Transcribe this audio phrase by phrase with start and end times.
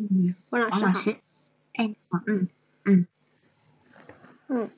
[0.00, 1.16] 好，嗯，王老师
[1.74, 2.48] 哎，好，嗯
[2.84, 3.06] 嗯。
[4.48, 4.70] 嗯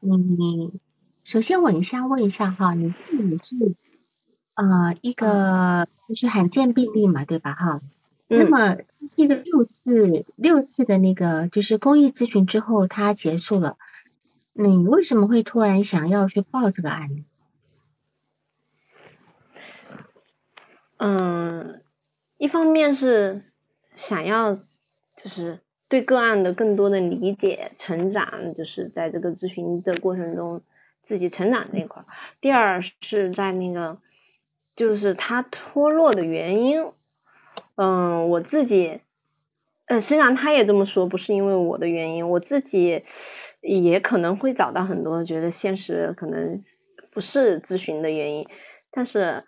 [0.00, 0.78] 嗯，
[1.24, 3.74] 首先我一下，问一下哈，你你是
[4.54, 7.54] 呃一个就是罕见病例嘛，对吧？
[7.54, 7.80] 哈，
[8.28, 8.76] 那么
[9.16, 13.78] 这个六次六次的那个就是公益咨询之后，它结束了，
[14.52, 17.24] 你为什么会突然想要去报这个案例？
[20.98, 21.82] 嗯，
[22.44, 23.40] 一方面是
[23.94, 30.60] 想要就是对个案的更多的理解、成长，就是在这个咨询的过程中
[31.04, 32.06] 自己成长这一块儿；
[32.42, 33.96] 第二是在那个
[34.76, 36.84] 就是他脱落的原因，
[37.76, 39.00] 嗯，我自己，
[39.86, 43.04] 呃，虽然他也这么说，不是因为我的原因，我自己
[43.62, 46.62] 也可能会找到很多觉得现实可能
[47.10, 48.46] 不是咨询的原因，
[48.90, 49.44] 但是。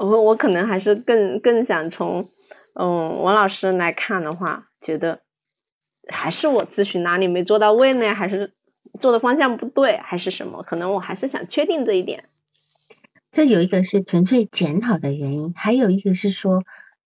[0.00, 2.30] 我我可能还是更更想从
[2.72, 5.20] 嗯王老师来看的话，觉得
[6.08, 8.14] 还是我咨询哪里没做到位呢？
[8.14, 8.54] 还是
[8.98, 10.62] 做的方向不对，还是什么？
[10.62, 12.24] 可能我还是想确定这一点。
[13.30, 16.64] 这有一个是纯粹检讨的原因，还有一个是说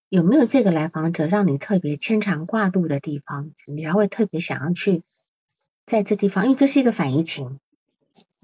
[0.08, 5.02] 有没有这个来访者让你特别牵肠挂肚的地方，你还会特别想要去
[5.84, 7.58] 在这地方，因为这是一个反疫情。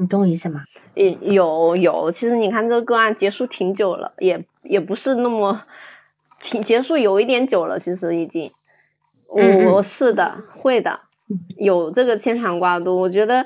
[0.00, 0.64] 你懂我意思吗？
[0.94, 5.62] 也有有，其实你看这个个案结束挺久了，也也不是那么
[6.40, 8.50] 挺结束有一点久了，其实已经，
[9.28, 11.00] 我是的，会的，
[11.58, 12.98] 有这个牵肠挂肚。
[12.98, 13.44] 我觉得，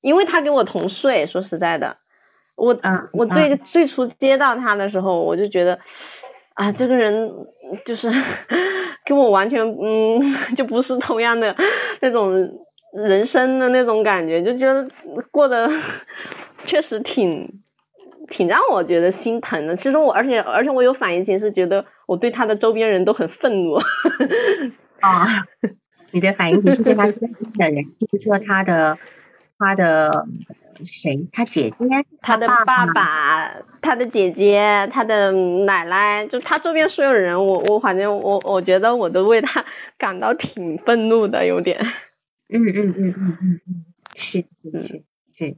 [0.00, 1.96] 因为他跟我同岁，说实在的，
[2.54, 2.78] 我
[3.12, 5.80] 我最最初接到他的时候，我就觉得
[6.54, 7.32] 啊，这个人
[7.84, 8.12] 就是
[9.04, 10.22] 跟我完全嗯，
[10.54, 11.56] 就不是同样的
[12.00, 12.60] 那种。
[12.92, 14.88] 人生的那种感觉，就觉得
[15.30, 15.70] 过得
[16.64, 17.60] 确实挺
[18.28, 19.76] 挺让我觉得心疼的。
[19.76, 23.74] 其实我，而且而且我有反应情，是觉得我对他的周边人都很愤怒。
[25.00, 25.26] 啊，
[26.10, 28.98] 你的反应情是对他的人， 比如说他的
[29.58, 30.26] 他的
[30.84, 31.76] 谁，他姐姐，
[32.22, 39.64] 他的爸爸，他的姐姐，他的奶奶，就他周边所有人，我我反正我我觉得我都为他
[39.98, 41.78] 感到挺愤怒的，有点。
[42.48, 43.84] 嗯嗯嗯嗯嗯嗯，
[44.14, 45.56] 是是是是，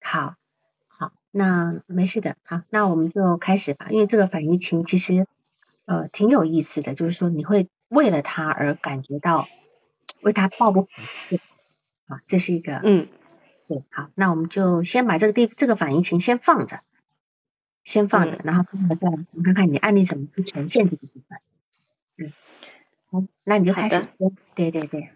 [0.00, 0.36] 好，
[0.86, 3.88] 好，那没事的，好，那我们就开始吧。
[3.90, 5.26] 因为这个反疫情其实
[5.84, 9.50] 呃挺有意思的，就是说你会为了他而感觉到
[10.20, 11.40] 为他抱不平，
[12.06, 13.08] 啊，这是一个嗯，
[13.66, 16.82] 对，好，那我们就先把这个地这个反疫情先放着，
[17.82, 21.40] 先放着，然后再我们看看你案例怎么去呈现这个部分。
[22.16, 22.32] 嗯，
[23.10, 25.10] 好，那你就开始说，对对对。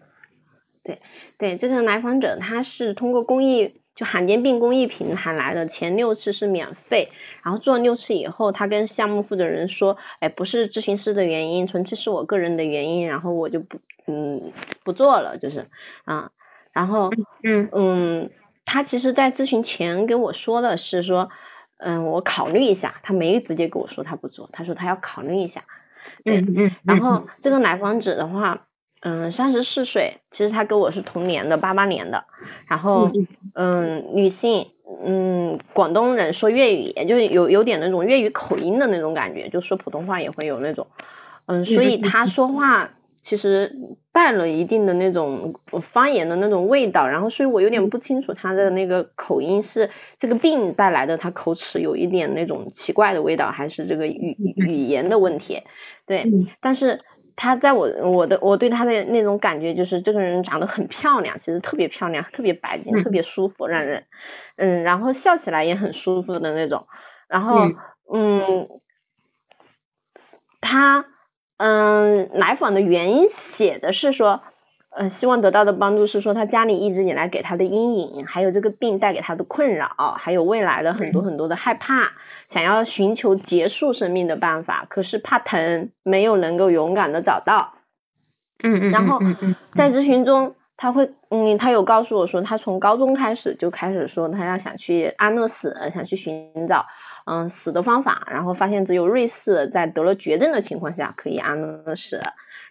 [0.87, 1.01] 对
[1.37, 7.09] 对，这个来访者他是通过公益就罕见病公益平台来的，前六次是免费，
[7.43, 14.53] 然后做了六次以后，他跟项目负责人说，哎，不是咨询师的原因，纯粹是我个人的原因，然后我就不嗯
[14.85, 15.67] 不做了，就是
[16.05, 16.31] 啊，
[16.71, 17.11] 然后
[17.43, 18.29] 嗯嗯，
[18.63, 21.29] 他其实在咨询前跟我说的是说，
[21.77, 25.65] 嗯，我考虑一下，他没直接跟我说他不做，他说他要考虑一下，
[26.23, 28.66] 嗯嗯，然后这个来访者的话。
[29.01, 32.25] 嗯，三十四岁，其实他跟我是同年的，八八年的。
[32.67, 33.11] 然后，
[33.53, 34.71] 嗯，女性，
[35.05, 40.87] 嗯，广东人，说粤语，也就有有点那种粤语口音的那种感觉，就说普通话也会有那种，
[41.45, 42.89] 嗯，所以他说话
[43.21, 43.75] 其实
[44.11, 45.53] 带了一定的那种
[45.91, 47.07] 方言的那种味道。
[47.07, 55.61] 然后，所以我有点不清楚他的那个口音是这个病带来的，他口齿有一点那种奇怪的味道，还是这个语语言的问题？
[56.07, 56.25] 对，
[56.59, 57.01] 但是。
[57.37, 64.03] 他在我我的我对他的那种感觉就是这个人长得很漂亮，其实特别漂亮，特别白净，特别舒服，让人
[64.57, 66.87] 嗯，然后笑起来也很舒服的那种，
[67.29, 67.69] 然后
[68.11, 68.67] 嗯，
[70.59, 71.05] 他
[71.55, 74.41] 嗯来访的原因写的是说。
[74.99, 79.89] 嗯，希望得到的帮助是说，他家里一直以来给他的阴影，还有这个病带给他的困扰，
[80.19, 82.13] 还有未来的很多很多的害怕，
[82.49, 87.73] 想要寻求结束生命的办法，可是怕疼，没有能够勇敢的找到。
[88.63, 88.91] 嗯嗯。
[88.91, 89.19] 然后
[89.73, 96.85] 在咨询中，他会，嗯，他有告诉我说，他从高中开始就开始说，他要想去安乐死，想去寻找，
[97.25, 102.21] 嗯，死的方法，然后发现只有瑞士在得了绝症的情况下可以安乐死。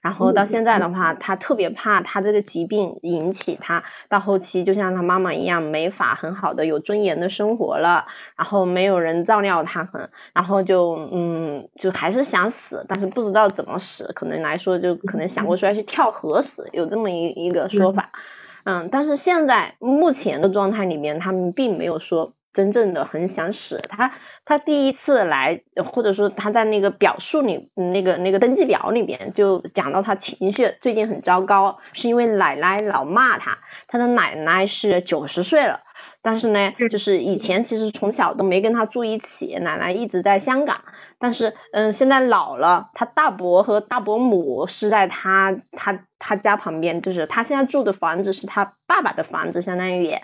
[0.02, 8.06] 然后到现在的话，他特别怕他这个疾病引起他到后期就像他妈妈一样没法很好的有尊严的生活了，
[8.36, 18.20] 然后没有人照料他，很，然后就嗯就还是想死，但是不知道怎么死，可能来说就可能想过说要去跳河死，有这么一一个说法，嗯，
[18.68, 23.80] 嗯但是现在目前的状态里面，他们并没有说真正的很想死。
[23.88, 24.12] 他
[24.44, 35.85] 他第一次来，或者说他在那个表述里，那个那个登记表里面就讲到他情绪最近很糟糕，是因为奶奶老骂他，他的奶奶是九十岁了。
[36.26, 40.80] 但是呢，就是以前其实从小都没跟他住一起，奶奶一直在香港。
[41.20, 50.16] 但是，嗯，现在老了，他大伯和大伯母是在他他他家旁边，就是他现在住的房子是他爸爸的房子，相当于。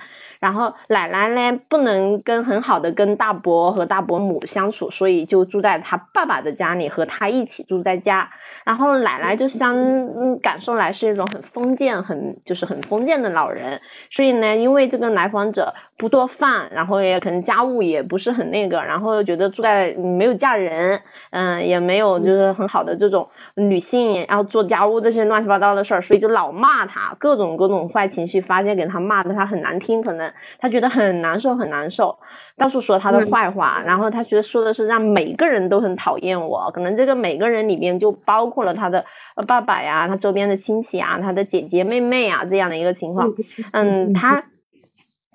[0.43, 8.31] 然后奶奶呢不能跟很好的跟大伯和大伯母相处，所以就住在他爸爸的家里，和他一起住在家。
[8.65, 13.81] 然后奶奶就相感受来是一种很封建、很就是很封建的老人。
[14.11, 30.32] 所以呢，因为这个来访者不做饭，然后也可能家务也不是很那个，然后觉得住在没有嫁人，嗯，也没有就是很好的这种女性，然后做家务这些乱七八糟的事儿，所以就老骂他，各种各种坏情绪发泄给他，骂的他很难听，可能。
[30.59, 32.19] 他觉得很难受，很难受，
[32.57, 39.05] 到处说他的坏话，然后他觉得说的是让每个人都很讨厌我，可能这个每个人里面就包括了他的
[39.47, 43.35] 爸爸呀，他周边的亲戚啊，他的姐姐妹妹啊这样的一个情况。
[43.73, 44.45] 嗯，他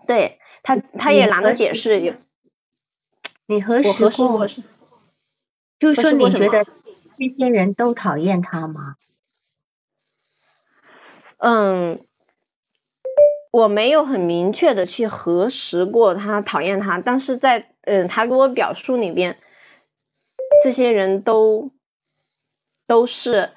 [0.07, 2.17] 对他他也懒得解释。
[3.45, 4.47] 你核实过？
[5.79, 6.65] 就是说你觉得
[7.17, 8.95] 这些人都讨厌他吗？
[11.37, 11.99] 嗯。
[13.57, 19.35] 我没有很明确的去核实过他讨厌他，但是在嗯他给我表述里边，
[20.63, 21.71] 这些人都
[22.85, 23.49] 都是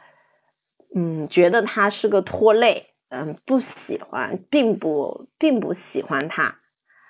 [0.95, 6.57] 嗯觉得他是个拖累，嗯不喜欢，并不并不喜欢他。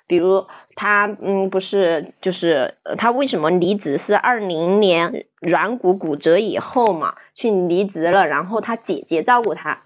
[0.08, 9.84] 比如他嗯不是就是他为什么离职是二零年软骨骨折以后嘛去离职了，然后他姐姐照顾他。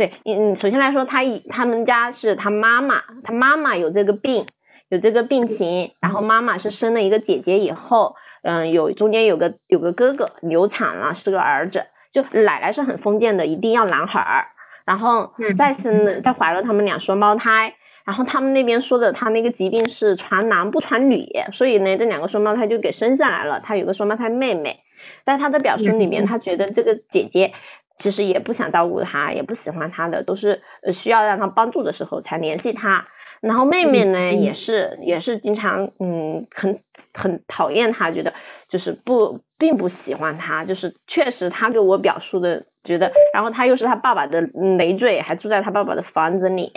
[0.00, 4.46] 对，嗯，首先来说，他以他们家是他妈妈，他妈妈有这个病，
[4.88, 14.46] 有这个病情，然后妈妈是生了一个姐姐以后，嗯，有中间有个有个哥哥流产了，是个儿子，就奶奶是很封建的，一定要男孩儿，
[14.86, 17.74] 然后再生再怀了他们俩双胞胎，
[18.06, 24.80] 然后他们那边说的他那个疾病是传男不传女，所以呢，这两个双胞胎就给生下来了，他有个双胞胎妹妹，
[25.26, 27.52] 在他的表述里面，他觉得这个姐姐。
[28.00, 30.62] 其实也不想照顾他，也不喜欢他的，都是
[30.92, 33.06] 需要让他帮助的时候才联系他。
[33.40, 36.80] 然后妹妹呢，也是也是经常嗯很
[37.14, 38.34] 很讨厌他，觉得
[38.68, 44.40] 就是不并不喜欢他，就是确实他给我表述的觉得，然后他又是他爸爸的
[44.78, 46.72] 累赘，还住在他爸爸的房子里。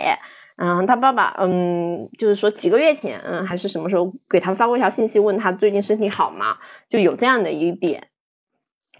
[0.56, 6.58] 嗯，他爸爸嗯就是说几个月前嗯还是什么时候给他发过一条信息，问他最近身体好吗？
[6.88, 8.08] 就有这样的一点，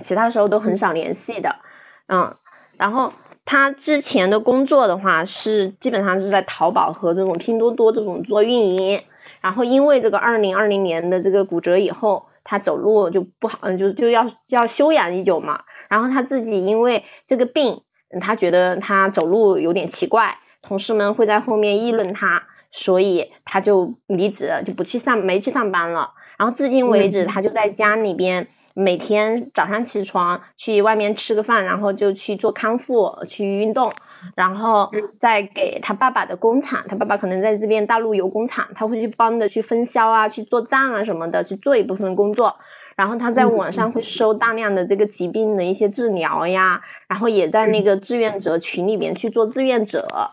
[0.02, 1.56] 其他时候都很少联系的。
[2.06, 2.36] 嗯，
[2.76, 3.12] 然后
[3.46, 9.02] 他之前的工作的话是基本上是在淘宝和这种拼多多这种做运营，
[9.40, 15.62] 然后因为这个二零二零年的这个骨折以后，他走路就不好，就就要要休养已久嘛。
[15.88, 17.82] 然后他自己因为这个病，
[18.20, 26.12] 他觉得他走路有点奇怪，同事们会在后面议论他，所以他就离职，就不去上没去上班了。
[26.36, 28.48] 然后至今为止，他就在家里边。
[28.74, 33.92] 每天早上起床去外面吃个饭，然后就去做康复，去运动，
[34.34, 34.90] 然后
[35.20, 42.56] 再给他爸爸的工厂，他爸爸可能在这边大陆有工厂，他会去帮着去分销啊，去做账啊什么的，去做一部分工作。
[42.96, 50.30] 然后他在网上会收大量的这个疾病的一些治疗呀，然后也在那个志愿者群里面去做志愿者。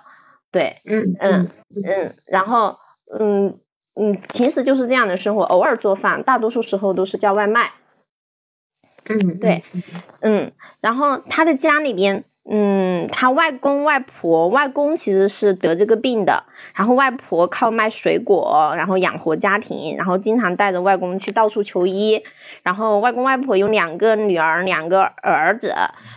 [0.51, 1.49] 对，嗯嗯
[1.83, 2.77] 嗯，然后
[3.19, 3.59] 嗯
[3.95, 7.71] 嗯，平时就是这样的生活，偶尔做饭，大多数时候都是叫外卖。
[9.05, 9.63] 嗯，对，
[10.21, 16.43] 嗯，然后他的家里边，嗯，他外公外婆，外公其实是得这个病的，
[16.73, 22.23] 然后外婆靠卖水果，然后养活家庭，然后经常带着外公去到处求医。
[22.63, 25.73] 然后外公外婆有两个女儿，两个儿子，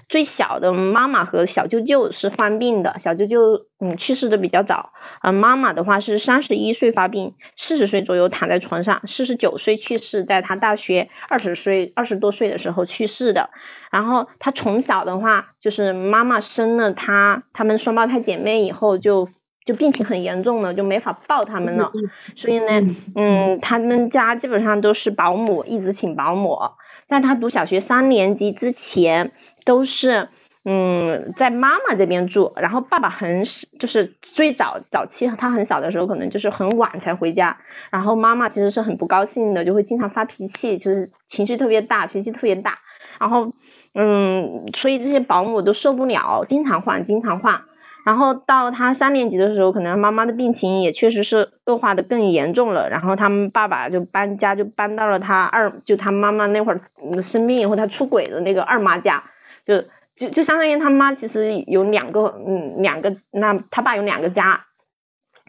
[0.09, 3.38] 最小的妈妈和小舅舅是患病的，小舅舅
[3.81, 13.50] 嗯去世的比较早，嗯妈妈的话是三十一岁发病，四十岁左右躺在床上，四十九岁去世，在他大学二十岁二十多岁的时候去世的。
[13.91, 19.29] 然后他从小的话，就是妈妈生了他，他们双胞胎姐妹以后就。
[19.64, 21.90] 就病情很严重了，就没法抱他们了，
[22.37, 26.59] 所以呢，嗯，他们家基本上都是保姆，一直请保姆。
[27.06, 29.33] 在他读小学三年级之前，
[29.64, 30.28] 都是
[30.64, 33.44] 嗯在妈妈这边住，然后爸爸很
[33.78, 37.59] 就是最早早期他很小的时候，可能就是很晚才回家，
[37.90, 42.78] 然后妈妈其实是很不高兴的，就会经常发脾气，就是情绪特别大，脾气特别大，
[43.18, 43.52] 然后
[43.94, 47.62] 嗯，所以这些保姆都受不了，经常换，经常换。
[48.04, 52.90] 然后到他三年级的时候，可能妈妈的病情也确实是恶化的更严重了。
[52.90, 56.82] 然后他们爸爸就搬家，就搬到了他二，就他妈妈那会儿
[57.23, 59.25] 生病以后他出轨的那个二妈家，
[59.64, 59.84] 就
[60.14, 64.66] 就就相当于他妈其实有两个，嗯，两个，那他爸有两个家，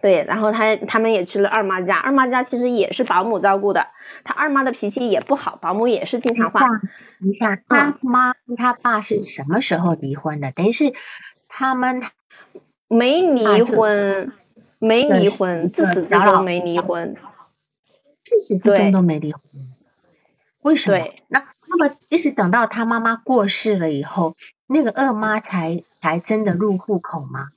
[0.01, 3.88] 对，然后他他们也去了二妈家，二妈家其实也是保姆照顾的，
[4.24, 6.69] 他二妈的脾气也不好，保姆也是经常换。
[7.19, 10.53] 你看他妈跟他爸是什么时候离婚的？
[10.53, 10.93] 等于是
[11.50, 12.01] 他们。
[12.88, 14.32] 没离婚，
[14.80, 17.15] 没离婚，自始至终没离婚，
[18.24, 19.42] 自始至终都没离婚。
[20.62, 21.08] 为什么？
[21.27, 24.36] 那那么即使等到他妈妈过世了以后，
[24.68, 27.50] 那个二妈才才真的入户口吗？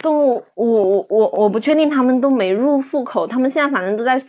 [0.00, 4.22] 都我我我我不确定，他们都没入户口，他们现在反正都在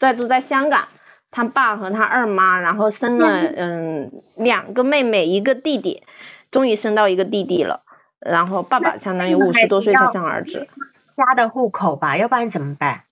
[0.00, 0.88] 在都在香港。
[1.30, 6.02] 他爸和他二妈，然后生了嗯两个妹妹，一个弟弟，
[6.50, 7.84] 终于生到一个弟弟了。
[8.24, 10.68] 然后爸爸相当于五十多岁才生儿子，
[11.16, 13.04] 家的户口吧，要不然怎么办？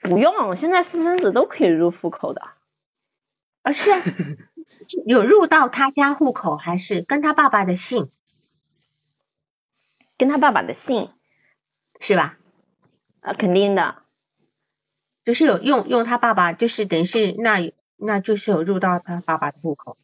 [0.00, 2.42] 不用，现在私生子都可以入户口的。
[3.62, 4.02] 啊，是啊，
[5.06, 8.10] 有入到他家户口，还是跟他爸爸的姓？
[10.18, 11.10] 跟他爸爸的姓，
[12.00, 12.36] 是吧？
[13.20, 14.02] 啊，肯定的，
[15.24, 19.96] 就是有用用他爸爸，就是等于是那那就是有入到他爸爸的户口。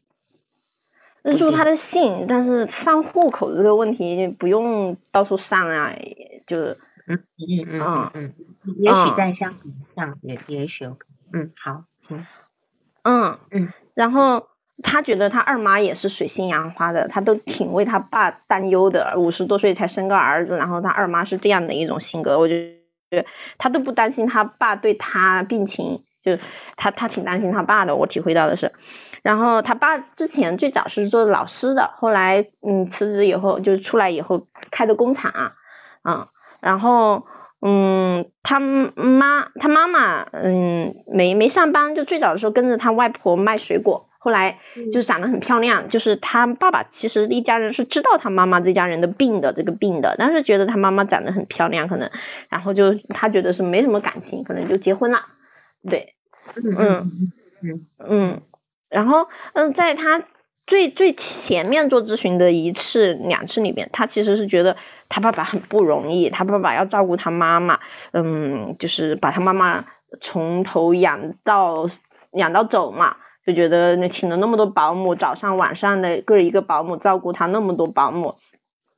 [1.23, 5.93] 入他的姓，但是上户口这个问题不用到处上啊，
[6.47, 6.59] 就
[7.07, 8.35] 嗯嗯嗯嗯，
[8.79, 9.55] 也许在香
[9.97, 12.27] 港上也也许有可能，嗯好行，
[13.03, 13.39] 嗯。
[13.51, 14.47] 嗯，然后
[14.83, 22.75] 他觉得他二妈也是水性杨花的，他都挺为他爸担忧的，五十多岁才生个儿子，然后他二妈是这样的一种性格，我觉
[23.11, 23.25] 得
[23.59, 26.39] 他都不担心他爸对他病情，就
[26.77, 28.73] 他他挺担心他爸的，我体会到的是。
[29.23, 35.55] 然后他爸之前最早是做老师的，后来嗯辞职以后就出来以后开的工厂啊，
[36.05, 36.27] 嗯，
[36.61, 37.27] 然后
[37.61, 44.61] 嗯他妈他妈妈嗯没没上班，就最早的时候跟着他外婆卖水果，后来
[44.93, 52.11] 就长得很漂亮，就是他爸爸其实一家人是知道他妈妈这家人的病的这个病的，但是觉得他妈妈长得很漂亮，可能
[52.49, 55.27] 然后就他觉得是没什么感情，可能就结婚了，
[55.91, 56.15] 对，
[56.55, 57.11] 嗯
[57.63, 58.43] 嗯嗯。
[58.89, 60.23] 然后，嗯，在他
[60.67, 64.77] 最最前面做咨询的一次、两次里面，他其实是觉得
[65.09, 67.81] 他爸爸很不容易，他爸爸要照顾他妈妈，
[68.13, 69.85] 嗯，就是把他妈妈
[70.21, 71.87] 从头养到
[72.33, 73.17] 养到走嘛，
[73.47, 78.37] 就觉得那请了那么多保姆，早上晚上的各一个保姆照顾他那么多保姆，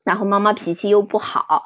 [0.05, 1.65] 然后妈妈脾气又不好。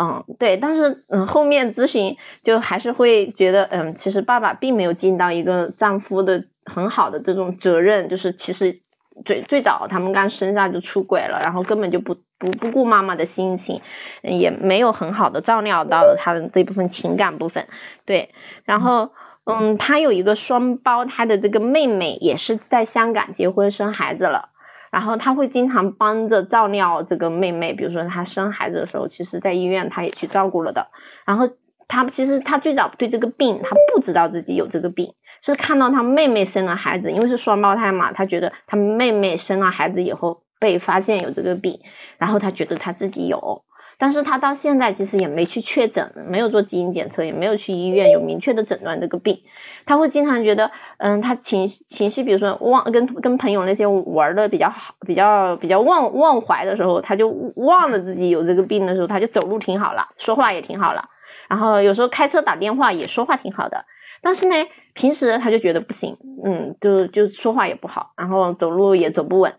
[0.00, 8.80] 嗯，对，但是嗯，后面咨询就还是会觉得，嗯，其实爸爸并没有尽到一个丈夫的很好的这种责任，就是其实
[9.26, 13.82] 最最早他们刚生下就出轨了，然后根本就不不不顾妈妈的心情，
[14.22, 17.66] 也没有很好的照料到他的这部分情感部分，
[18.06, 18.30] 对，
[18.64, 19.10] 然后
[19.44, 24.48] 嗯，他有一个双胞胎的这个妹妹，也是在香港结婚生孩子了。
[24.90, 30.88] 然后他会经常帮着照料这个妹妹，比如说她生孩子的时候，其实在医院他也去照顾了的。
[31.24, 31.48] 然后
[31.88, 41.80] 他其实他最早对这个病他不知道自己有这个病，是看到他妹妹生了孩子，因为是双胞胎嘛，他觉得他妹妹生了孩子以后被发现有这个病，
[42.18, 43.64] 然后他觉得他自己有。
[44.00, 49.42] 但是他到现在其实也没去确诊，没有做基因检测，也没有去医院有明确的诊断这个病。
[49.84, 61.10] 他会经常觉得，嗯，他情情绪，比如说忘跟跟朋友那些玩的比较好，比较比较忘忘怀的时候，他就忘了自己有这个病的时候，他就走路挺好了，说话也挺好了，
[61.50, 63.84] 然后有时候开车打电话也说话挺好的。
[64.22, 64.54] 但是呢，
[64.94, 69.56] 平时他就觉得不行，嗯，就就说话也不好，然后走路也走不稳，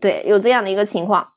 [0.00, 1.28] 对，有这样的一个情况。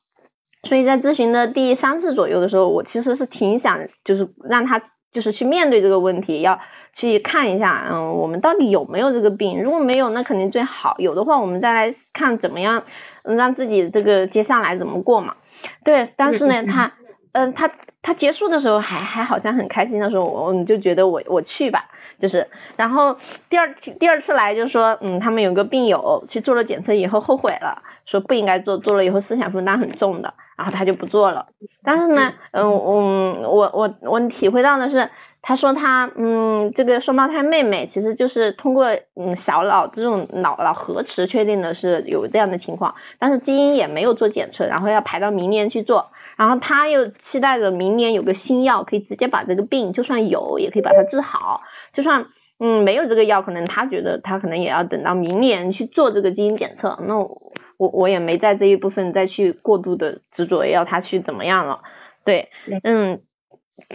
[0.66, 4.82] 所以在咨询的第三次左右的时候，我其实是挺想，就是让他
[5.12, 6.60] 就是去面对这个问题，要
[6.92, 9.62] 去看一下，嗯，我们到底有没有这个病？
[9.62, 12.84] 如果没有，那肯定最好；有的话，我们再来看怎么样
[13.24, 15.36] 让自己这个接下来怎么过嘛。
[15.84, 16.94] 对，但是呢，他，
[17.32, 21.86] 嗯，他他结束的时候还还好像很开心的时候，我们就觉得我我去吧，
[22.18, 23.18] 就是，然后
[23.50, 30.34] 第二第二次来就说，嗯，他们有个病友去做了检测以后后悔了，说不应该做，做了以后思想负担很重的。
[30.56, 31.48] 然后他就不做了，
[31.84, 35.10] 但是呢，嗯，我我我我体会到的是，
[35.42, 52.28] 他说他，嗯，这个双胞胎妹妹其实就是通过嗯小脑这种脑脑核磁确定的是有这样的情况，但是基因也没有做检测，然后要排到明年去做，然后他又期待着明年有个新药可以直接把这个病就算有也可以把它治好，就算
[52.60, 57.18] 嗯没有这个药，可能他觉得他可能也要等到明年去做这个基因检测，那。
[57.18, 57.42] 我
[57.78, 61.82] 我我也没在这一部分再去过度的执着要他去怎么样了。
[62.24, 62.50] 对，
[62.84, 63.22] 嗯，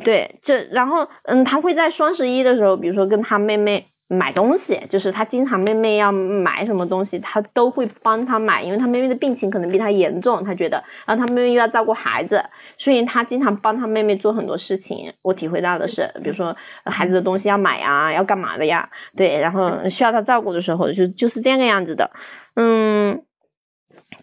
[0.04, 3.86] 对，这然后嗯，他会在双十一的时候，比如说跟他妹妹。
[4.12, 12.46] 买东西就是他经常妹妹要买什么东西，他都会帮他买，因为他妹妹的病情可能比他严重，他觉得，然后他妹妹又要照顾孩子，
[12.76, 15.12] 所以他经常帮他妹妹做很多事情。
[15.22, 18.90] 我体会到的是，比如说孩子的东西要买啊，要干嘛的呀？
[19.16, 22.10] 对，然后需要他照顾的时候，就就是这个样子的。
[22.56, 23.22] 嗯，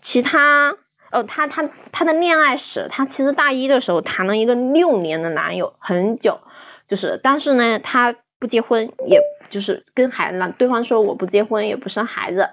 [0.02, 0.76] 其他
[1.12, 6.40] 哦，他他他的恋爱史，他其实大一的时候谈了一个六年的男友，很久，
[6.88, 8.16] 就是，但是呢，他。
[8.40, 12.50] 不结婚，也就是跟孩子，对方说我不结婚，也不生孩子，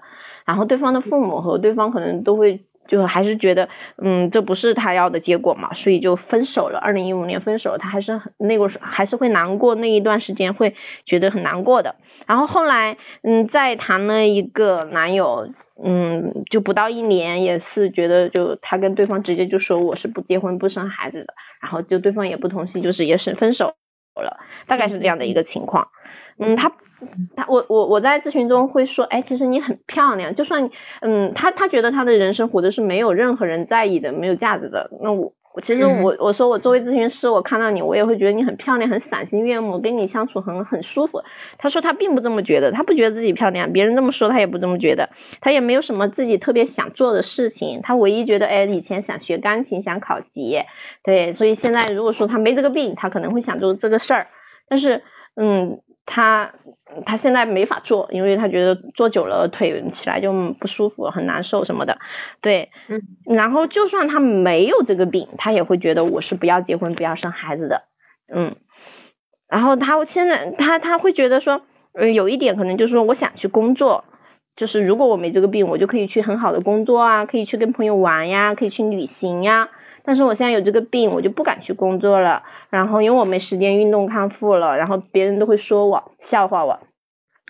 [0.47, 6.79] 然后对方的父母和对方可能都会，就还是觉得，嗯，这不是他要的结果嘛，所以就分手了。
[6.79, 10.75] 二零一五年分手，他还是很那个时还是会难过，那一段时间会
[11.05, 11.97] 觉得很难过的。
[12.27, 15.51] 然后后来，嗯，再谈了一个男友，
[15.83, 23.75] 嗯，就不到一年，也是觉得就他跟对方直接就说我是不结婚不生孩子的，然后就对方也不同意，就是也是分手。
[24.17, 24.39] 了，
[24.69, 25.89] 大概是这样的一个情况。
[26.39, 26.71] 嗯，他
[27.37, 30.71] 他我我我在咨询中会说，哎，其实你很漂亮，就算
[31.01, 34.91] 嗯，他他觉得他的人生活的是没有任何人在意的，没有价值的。
[35.03, 35.33] 那我
[35.63, 41.23] 其实我我说我作为咨询师，我看到你，我也会觉得你很漂亮，很赏心悦目，跟你相处很很舒服。
[41.59, 45.11] 他说他并不这么觉得，他不觉得自己漂亮，别人这么说他也不这么觉得，
[45.41, 47.83] 他也没有什么自己特别想做的事情。
[47.85, 50.59] 他唯一觉得，哎，以前想学钢琴，想考级，
[51.05, 54.27] 对，所以现在如果说他没这个病，他可能会想做这个事儿。
[54.69, 55.03] 但是，
[55.37, 56.53] 嗯，他
[57.07, 61.99] 他现在没法做，因为他觉得坐久了腿起来就不舒服，很难受什么的。
[62.41, 67.85] 对，嗯，然后就算他没有这个病，他也会觉得我是不要结婚、不要生孩子的。
[68.33, 68.55] 嗯，
[69.49, 71.63] 然后他现在他他会觉得说，
[71.95, 74.05] 嗯，有一点可能就是说，我想去工作，
[74.57, 79.69] 就是如果我没这个病，我就可以去很好的工作啊，可以去跟朋友玩呀，可以去旅行呀。
[80.05, 82.43] 但是我现在有这个病，我就不敢去工作了。
[82.71, 86.81] 然后因为我没时间运动康复了，然后别人都会说我笑话我，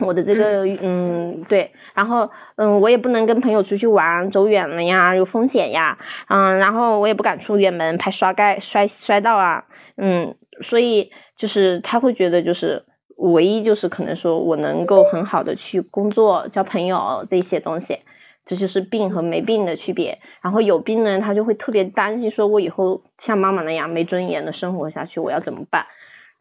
[0.05, 9.65] 我的这个嗯对，然后嗯我也不能跟朋友出去玩，走远了呀，有风险呀，嗯，然后我也不敢出远门，怕摔盖摔摔到啊，
[9.97, 12.85] 嗯，所以就是他会觉得就是
[13.17, 18.01] 唯一就是可能说我能够很好的去工作、交朋友这些东西。
[18.45, 20.19] 这就是病和没病的区别。
[20.43, 25.87] 然后有病呢，他就会特别担心，说我以后像妈妈那样没尊严的生活下去，我要怎么办？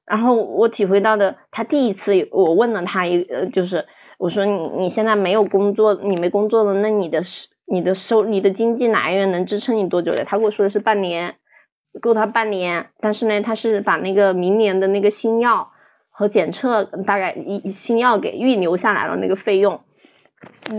[0.05, 3.85] 然后我体会到的，他第一次我问了他一呃，就是
[4.17, 7.23] 我说你你现在没有工作，你没工作了，那你的
[7.65, 10.25] 你的收你的经济来源能支撑你多久的？
[10.25, 11.35] 他跟我说的是半年，
[12.01, 12.87] 够他半年。
[12.99, 15.71] 但是呢，他是把那个明年的那个新药
[16.09, 19.79] 和检测大概一新药给预留下来了那个费用。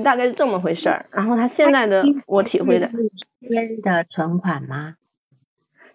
[0.05, 2.91] 大概是这么回事儿，然后他现在的我体会的，
[3.41, 4.97] 边的存款吗？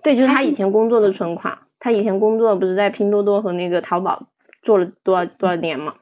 [0.04, 1.60] 对，就是他以前工作的存款。
[1.82, 4.28] 他以前工作不是在拼多多和那个淘宝
[4.62, 5.96] 做了多少多少年吗？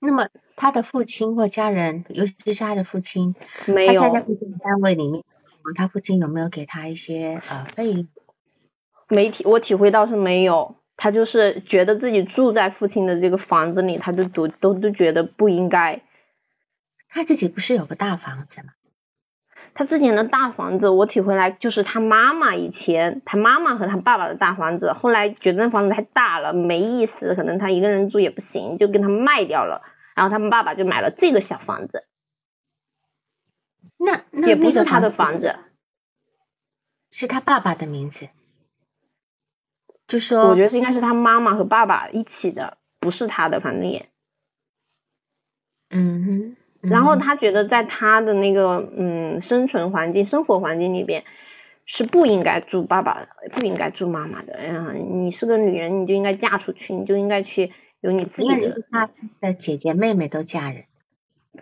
[0.00, 5.22] 那么他的父亲或家人，尤其是他的父亲，没有在父亲单位里面，
[5.76, 8.08] 他父亲有没有给他一些呃费用？
[9.08, 10.76] 没体，我体会到是没有。
[10.96, 16.02] 他就是觉得自己住在父亲的这个房子里，他就都都都觉得不应该。
[17.18, 18.68] 他自己不是有个大房子吗？
[19.74, 29.82] 他之前的大房子，我体会来就是他妈妈以前，他妈妈和他爸爸的大房子，后来觉得那房子太大了，没意思，可能他一个人住也不行，就跟他卖掉了。
[30.14, 32.06] 然后他们爸爸就买了这个小房子。
[33.96, 35.56] 那那也不是他的房子，
[37.10, 38.28] 是他爸爸的名字。
[40.06, 44.08] 就说我觉得是应该是他妈妈和爸爸一起的，不是他的，反正也。
[45.90, 46.56] 嗯哼。
[46.80, 51.24] 然后他觉得在他的那个嗯生存环境、生活环境里边
[51.86, 54.52] 是不应该住爸爸、不应该住妈妈的。
[54.54, 58.82] 嗯，你是个女人，你就应该嫁出去，你就应该去有你自己的。
[58.90, 59.10] 他
[59.40, 60.84] 的姐姐妹妹都嫁人。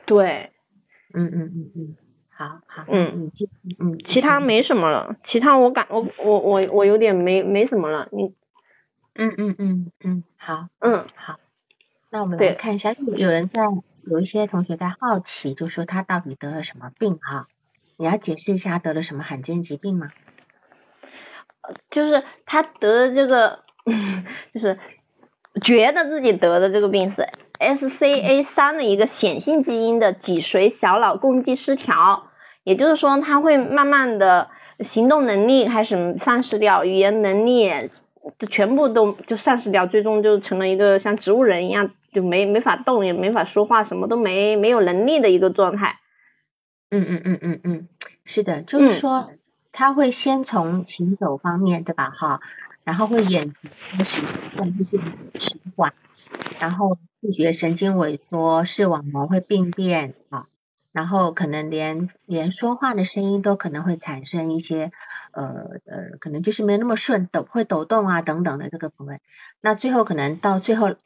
[0.04, 0.50] 对，
[1.14, 1.96] 嗯嗯嗯嗯，
[2.28, 3.30] 好好，嗯嗯
[3.78, 8.34] 嗯，其他没什么了，其他我感我我我我有点没没什么了，你，
[9.14, 11.38] 嗯嗯嗯嗯，好，嗯好，
[12.10, 13.62] 那我们来看一下，有人在。
[14.08, 17.48] 有一些同学在好奇，就说他到底得了什么病哈？
[17.96, 20.10] 你要解释一下得了什么罕见疾病吗？
[21.90, 23.64] 就是他得的这个，
[24.54, 24.78] 就是
[25.60, 27.26] 觉得自己得的这个病是
[27.58, 32.28] SCA 三的一个显性基因的脊髓小脑共济失调，
[32.62, 37.90] 也就是说他会慢慢的行动能力开始丧失掉，语言能力
[38.38, 41.90] 就全部都就丧失掉，最终就成了一个像植物人一样。
[42.16, 46.00] 就没没法动，也没法说话，什么都没没有能力的一个状态。
[46.88, 47.88] 嗯嗯嗯嗯嗯，
[48.24, 49.32] 是的，就是说
[49.70, 52.08] 他会先从行走方面，对吧？
[52.08, 52.40] 哈，
[52.84, 53.54] 然后会眼
[53.90, 54.22] 开始
[54.56, 54.98] 动这些
[55.38, 55.92] 迟缓，
[56.58, 60.46] 然后视觉神经萎缩，视网膜会病变啊。
[60.92, 64.92] 然后可能连连说话的声音都可能会产生一些
[65.32, 65.44] 呃
[65.84, 69.20] 呃，可能就是没那么顺，抖会抖动啊等等的这个部分。
[69.60, 70.96] 那最后可能到最后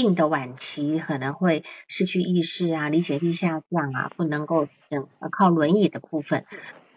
[0.00, 6.44] 病的晚期，可能会失去意识啊，理解力下降啊，不能够等靠轮椅的部分。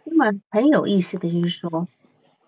[0.04, 1.88] 那么很有意思的就是说，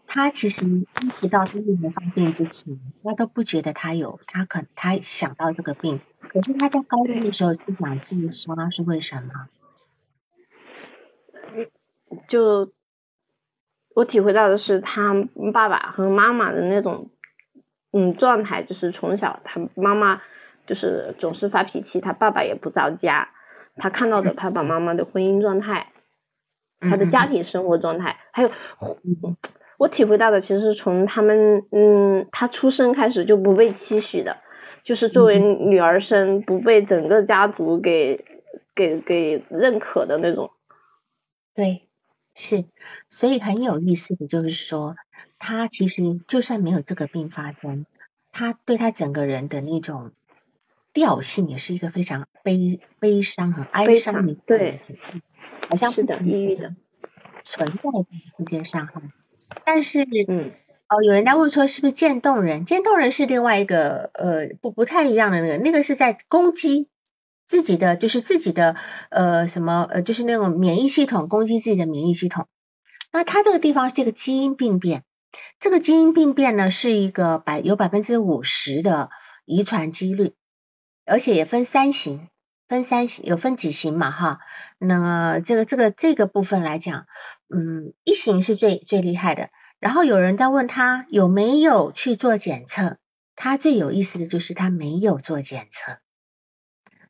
[0.06, 9.48] 他其实一直到这个发病之前，他都不觉得他有，他可他想到这个病，可是他在高中的时候就想自杀，是为什么？
[12.28, 12.72] 就
[13.96, 15.16] 我体会到的是，他
[15.52, 17.10] 爸爸和妈妈的那种
[17.92, 20.22] 嗯状态，就是从小他妈妈
[20.66, 23.30] 就是总是发脾气，他爸爸也不着家，
[23.76, 25.92] 他看到的爸爸妈妈的婚姻状态，
[26.80, 28.52] 他的家庭生活状态，还有
[29.78, 34.38] 我体会到的，其实从他们嗯他出生开始就不被期许的，
[34.84, 38.24] 就是作为女儿生不被整个家族给
[38.76, 40.52] 给给认可的那种，
[41.54, 41.88] 对。
[42.36, 42.66] 是，
[43.10, 44.96] 所以很有意思的就是说，
[45.38, 47.86] 他其实就算没有这个病发生，
[48.32, 50.14] 他对他整个人的那种
[50.94, 54.80] 调性也是一个非常悲悲伤和哀伤的，对，
[55.70, 56.76] 好像是的，抑郁的
[57.44, 59.02] 存在在世界上哈。
[59.66, 60.52] 但是，嗯，
[60.88, 62.66] 哦，有人在问说是不是渐冻人？
[62.66, 66.90] 渐冻人是另外一个呃不不太一样的那个，那个是在攻击。
[67.46, 68.78] 自己的就是自己的
[69.10, 72.48] 呃什么呃就是那种免疫系统攻击自己的免疫系统，
[73.12, 75.04] 那它这个地方是个基因病变，
[75.60, 79.10] 这个基因病变呢是一个百有百分之五十的
[79.46, 80.34] 遗传几率，
[81.06, 82.30] 而且也分三型，
[82.68, 84.40] 分三型有分几型嘛哈，
[84.78, 87.06] 那这个这个这个部分来讲，
[87.50, 92.98] 嗯一型是最最厉害的，然后有人在问他有没有去做检测，
[93.36, 95.98] 他最有意思的就是他没有做检测。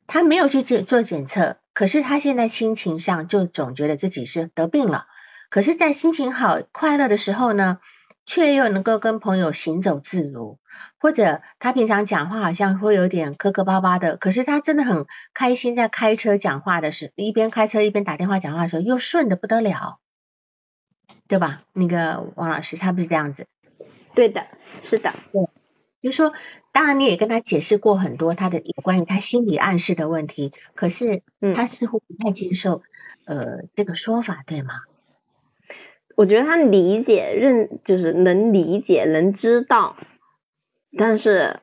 [0.06, 5.06] 他没有去检做检测，可是他现在心情上就总觉得自己是得病了。
[5.48, 7.78] 可是，在心情好、快乐的时候呢，
[8.26, 10.58] 却又能够跟朋友行走自如，
[10.98, 20.00] 或者他平常讲话好像会有点磕磕巴巴的，可是他真的很开心，在开车讲话的时候，一边开车一边打电话讲话的时候，又顺的不得了，
[21.28, 21.60] 对吧？
[21.72, 23.46] 那个王老师，他不是这样子？
[24.14, 24.46] 对的，
[24.82, 25.48] 是的，对。
[26.00, 26.34] 就是说，
[26.70, 31.22] 当然你也跟他解释过很多他的有关于他心理暗示的问题，可是
[31.56, 32.82] 他似乎不太接受
[33.24, 34.74] 呃这个说法，对吗？
[36.16, 39.96] 我觉得他理解认就是能理解能知道，
[40.96, 41.60] 但是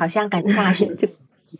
[0.00, 1.08] 好像感觉大学 就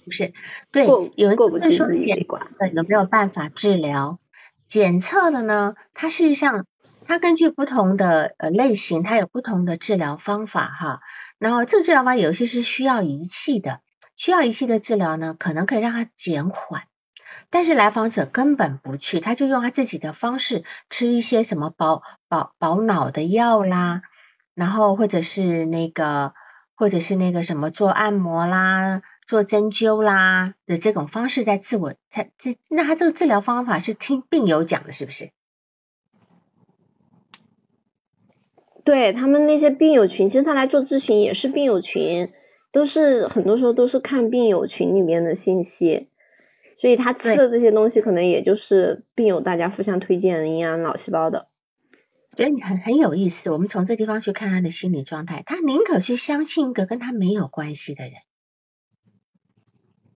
[0.05, 0.33] 不是
[0.71, 4.19] 对，有人说检测有没有办法治疗？
[4.67, 6.67] 检测的呢，它事实上
[7.05, 11.01] 它根据不同的呃类型，它有不同的治疗方法哈。
[11.39, 13.81] 然后这个治疗法有些是需要仪器的，
[14.17, 16.85] 需要仪器的治疗呢，可能可以让它减缓，
[17.53, 24.01] 但是来访者根本不去，他就用他自己的方式吃一些什么保保保脑的药啦，
[24.55, 26.33] 然后或者是那个
[26.75, 35.31] 或者是那个什么做按摩啦、做针灸啦的这种方式在自我他这那他这个治疗方法是听病友讲的，是不是？
[38.83, 42.33] 对他们那些病友群，其实他来做咨询也是病友群，
[42.73, 46.09] 都是很多时候都是看病友群里面的信息，
[46.83, 51.49] 所以他吃的这些东西可能也就是病友大家互相推荐营养脑细胞的。
[52.37, 58.15] 觉得你很很有意思，我们从这地方去看他的心理状态，他宁可去相信一个跟他没有关系的人。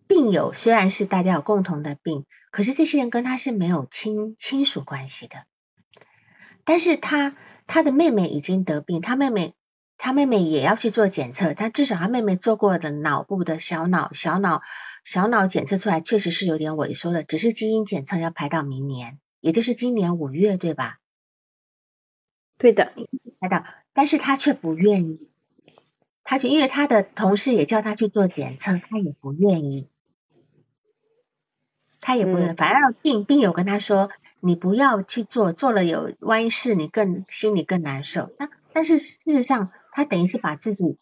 [0.09, 5.45] 病友虽然是大家有共同的病，可是这些人跟他是没有亲亲属关系的，
[6.65, 7.37] 但是他。
[7.69, 9.55] 他的妹妹已经得病，他妹妹
[9.99, 14.63] 他妹妹也要去做检测，但至少他妹妹做过的脑部的小脑小脑
[15.07, 20.99] 小脑检测出来确实是有点萎缩了，只是基因检测要排到明年，也就是今年五月，对吧？
[22.59, 22.93] 对的，
[23.39, 25.29] 排到，但是他却不愿意，
[26.25, 29.89] 他因为他的同事也叫他去做检测，他也不愿意，
[32.01, 34.11] 他也不愿意，反而病病友跟他说。
[34.41, 38.31] 你不要去做，做了有万一是，你更心里更难受。
[38.39, 40.99] 那但是事实上，他等于是把自己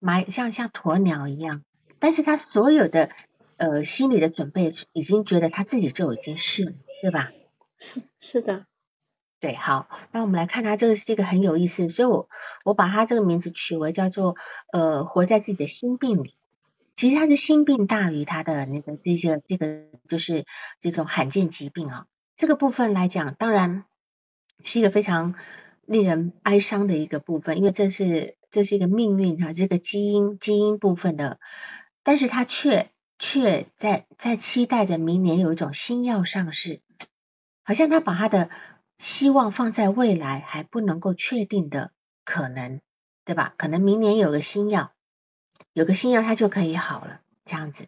[0.00, 1.62] 埋像像鸵鸟一样，
[2.00, 3.10] 但是他所有的
[3.60, 7.30] 呃心理的准备，已经觉得他自己就已经是了，对吧？
[7.78, 8.64] 是 是的，
[9.38, 12.28] 对，好，那我们来看他这个是一个很有意思，所以我
[12.64, 14.36] 我把他这个名字取为叫做
[14.72, 16.34] 呃活在自己的心病里。
[16.96, 20.44] 其实他是心病大于他的那个这些这个就是
[20.80, 22.06] 这种罕见疾病啊。
[22.36, 23.84] 这个部分来讲，当然
[24.64, 25.34] 是一个非常
[25.86, 31.38] 令人哀伤的一个部分，因为这是这是一个命运哈，这个基因基因部分的，
[32.02, 36.80] 但是他却却在在期待着明年有一种新药上市，
[37.62, 38.50] 好像他把他的
[38.98, 41.92] 希望放在未来还不能够确定的
[42.24, 42.80] 可能，
[43.24, 43.54] 对吧？
[43.58, 44.92] 可能明年有个新药，
[45.74, 47.86] 有个新药他就可以好了，这样子。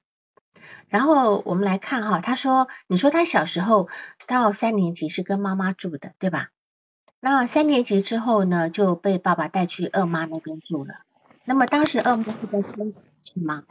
[0.89, 3.89] 然后我们来看哈，他说，你说他小时候
[4.27, 6.51] 到三年级是跟妈妈住的，对吧？
[7.21, 11.07] 那三年级之后呢，就被爸爸带去二妈那边住了。
[11.45, 13.65] 那么当时二妈是在深圳吗？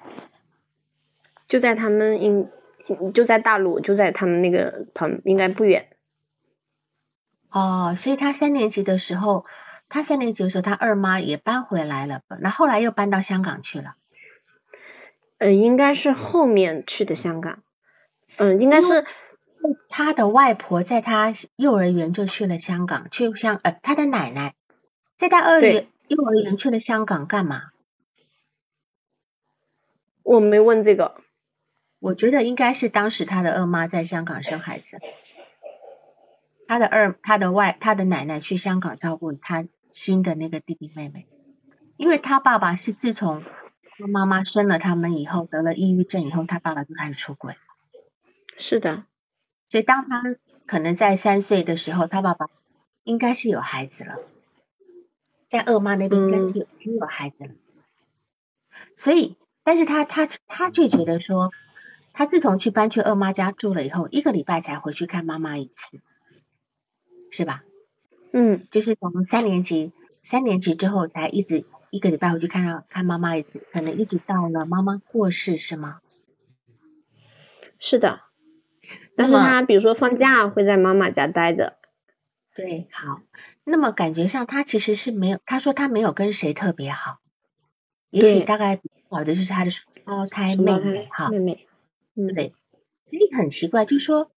[1.52, 2.50] 就在他们应
[3.14, 5.90] 就在大陆，就在他们那个旁，应该不远。
[7.50, 9.44] 哦，所以他三年级的时候，
[9.90, 13.96] 他三年级的时候，他二妈也搬回来了，那后来又搬到香港去了。
[15.40, 17.62] 呃，应该是后面去的香港，
[18.38, 19.06] 嗯，应该是
[19.90, 24.56] 他的外婆在他幼儿园就去了香港，去香呃，他的奶奶
[25.18, 27.72] 在他二园幼儿园去了香港干嘛？
[30.24, 31.16] 我没问这个，
[32.02, 35.00] 我觉得应该是当时他的二妈在香港生孩子，
[36.68, 41.28] 他的二他的外他的奶奶去香港照顾他新的那个弟弟妹妹，
[41.96, 43.42] 因为他爸爸是自从。
[43.98, 47.56] 他妈妈生了他们以后得了抑郁症以后，他爸爸就开始出轨。
[48.58, 49.04] 是的，
[49.68, 50.24] 所以当他
[50.66, 52.48] 可能在三岁的时候，他爸爸
[53.04, 54.16] 应该是有孩子了，
[55.50, 57.52] 在二妈那边应该是有已经有孩子了。
[58.96, 61.52] 所以，但是他他他却觉得说，
[62.14, 66.02] 他自从去搬去二妈家住了以后，一个礼拜才回去看妈妈一次，
[67.32, 67.64] 是吧？
[68.34, 71.66] 嗯，就是从三年级三年级之后才一直。
[71.94, 76.00] 一个礼拜回去看到看妈妈一次，可能一直到了妈妈过世是吗？
[77.82, 78.22] 是的，
[79.18, 81.76] 但是他比如说放假会在妈妈家待着。
[82.56, 83.20] 对，好，
[83.66, 87.20] 那么感觉上他其实是没有，他说他没有跟谁特别好，
[88.10, 91.68] 也许大概好的就是他的双胞胎妹妹哈，妹妹，
[92.28, 92.54] 嗯对，
[93.10, 94.32] 所以很奇怪，就是说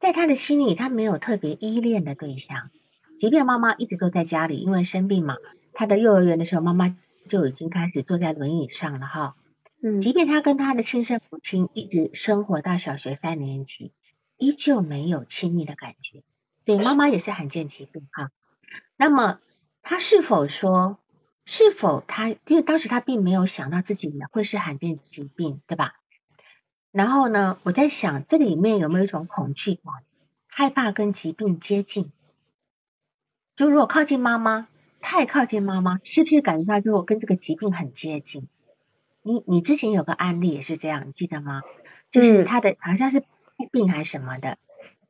[0.00, 2.70] 在他的心里他没有特别依恋的对象，
[3.18, 5.36] 即便妈妈一直都在家里，因为生病嘛。
[5.78, 6.96] 他的幼儿园的时候，妈妈
[7.28, 9.36] 就已经开始坐在轮椅上了哈。
[9.82, 10.00] 嗯。
[10.00, 13.92] 即便他跟他的亲生母亲一直生活到小学三年级，
[14.38, 16.22] 依旧没有亲密的感觉。
[16.64, 18.30] 对，妈妈也是罕见疾病哈。
[18.96, 19.38] 那么
[19.82, 20.98] 他是否说，
[21.44, 25.94] 是否他，因为当时他并没有想到自己也会是罕见疾病，对吧？
[26.96, 30.02] 然后呢，我在想这里面有没有一种恐惧感，
[30.46, 32.10] 害怕跟疾病接近？
[33.54, 34.66] 就如果靠近妈妈。
[35.02, 38.48] 太靠近妈妈，是不是感觉到就跟这个疾病很接近？
[39.22, 41.62] 你你之前有个案例也是这样，你记得吗？
[42.10, 43.22] 就是他的好像是
[43.70, 44.56] 病还是什么的，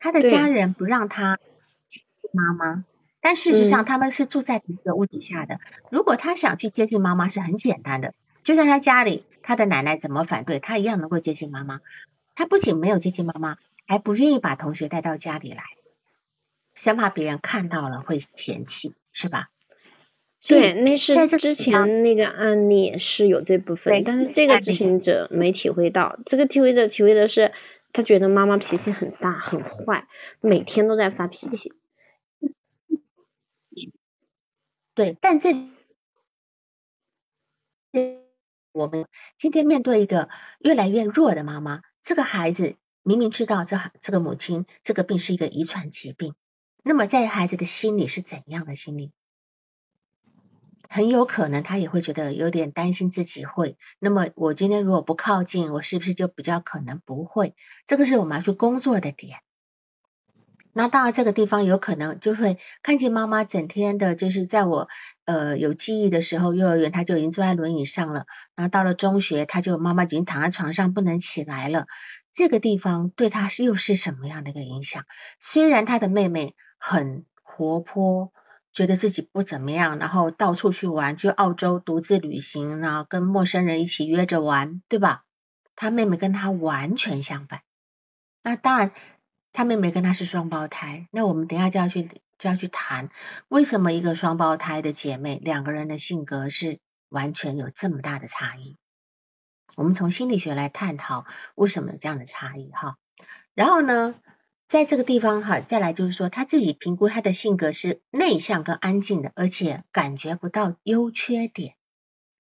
[0.01, 1.39] 他的家人不让他
[1.87, 2.85] 接近妈妈，
[3.23, 5.61] 但事实上他们是住在一个屋底下的。
[5.89, 11.81] 如果他想去接近妈妈是很简单的，就在他家里，他的奶奶怎么反对他一样能够接近妈妈。
[12.35, 15.63] 他不仅没有接近妈妈，还不愿意把同学带到家里来，
[16.75, 19.51] 生怕别人看到了会嫌弃，是吧？
[20.49, 26.19] 对，那是之前那个案例是有这部分，但是这个执行者没体会到。
[26.27, 27.53] 这个体会者体会的是，
[27.93, 30.09] 他觉得妈妈脾气很大很坏，
[30.41, 31.73] 每天都在发脾气。
[34.95, 35.55] 对，但这
[38.77, 39.07] 我们
[39.39, 46.35] 今天面对一个越来越弱的妈妈，这个孩子明明知道这这个母亲这个病是一个遗传疾病，
[46.85, 49.13] 那么在孩子的心里是怎样的心理？
[50.91, 53.79] 很有可能他也会觉得有点担心自己会。
[53.99, 57.55] 那么我今天如果不靠近，我是不是就比较可能不会？
[57.87, 59.39] 这个是我们要去工作的点。
[60.77, 64.89] 那到了这个地方，有可能就会看见妈妈整天的，就是在我
[65.25, 68.27] 呃有记忆的时候，幼儿园他就已经坐在轮椅上了。
[68.55, 71.87] 然后到了中学，他就妈妈已经躺在床上不能起来了。
[72.35, 75.05] 这个地方对他是又是什么样的一个影响？
[75.41, 78.33] 虽然他的妹妹很活泼。
[78.73, 85.25] 觉得自己不怎么样，然后到处去玩，去澳洲独自旅行，然后跟陌生人一起约着玩，对吧？
[85.75, 87.63] 他妹妹跟他完全相反。
[88.43, 88.93] 那当然，
[89.57, 91.09] 他妹妹跟他是双胞胎。
[91.11, 92.05] 那我们等下就要去
[92.39, 93.09] 就要去谈，
[93.49, 98.77] 为什么一个双胞胎的姐妹两个人的性格是完全有这么大的差异？
[99.75, 102.99] 我们从心理学来探讨为什么有这样的差异哈。
[103.55, 104.15] 然后呢？
[104.69, 111.77] 在这个地方哈，再来就是说，他自己评估他的性格是内向跟安静的，而且感觉不到优缺点。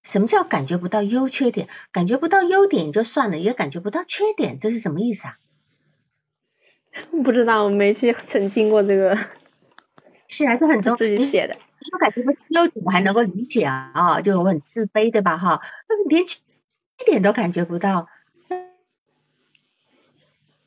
[0.02, 1.68] 什么叫感觉不到优缺点？
[1.92, 5.38] 感觉不到优点也就算了，也感觉不到缺点，这是什么意思啊？
[7.24, 9.16] 不知道，我没去澄清过这个。
[10.28, 10.96] 是还是很重。
[10.98, 11.56] 自己写的。
[11.92, 15.60] 我感觉不优点我还能够理解啊，就我很自卑对吧哈？
[15.88, 18.08] 那连一点都感觉不到，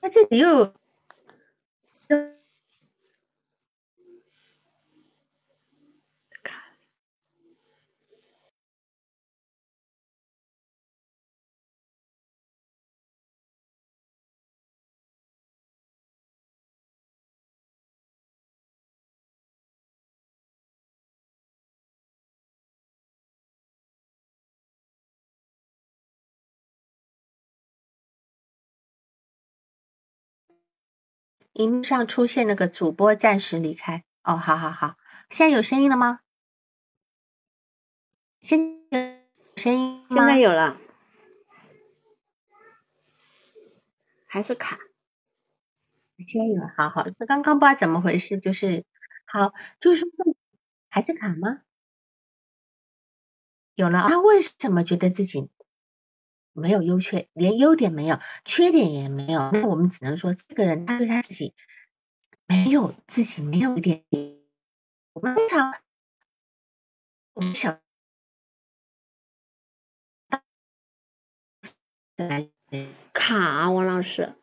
[0.01, 0.73] 那这里又。
[31.59, 34.95] 荧幕上出现那个主播暂时离开哦，好好好，
[35.29, 36.21] 现在有声音了吗？
[38.39, 38.97] 现有
[39.57, 40.25] 声音吗？
[40.25, 40.77] 现在有了，
[44.25, 44.79] 还是卡？
[46.25, 48.85] 现在有了，好好，那刚刚不知道怎么回事，就是
[49.25, 50.09] 好，就是说
[50.87, 51.63] 还是卡吗？
[53.75, 55.49] 有了，他为什么觉得自己？
[56.59, 59.49] 没有优缺，连优点没有，缺点也没有。
[59.51, 61.55] 那我们只能说，这个人他对他自己
[62.45, 64.03] 没有自己没有一点。
[65.13, 65.73] 我们通常
[67.33, 67.79] 我们想
[73.13, 74.35] 卡，王老师。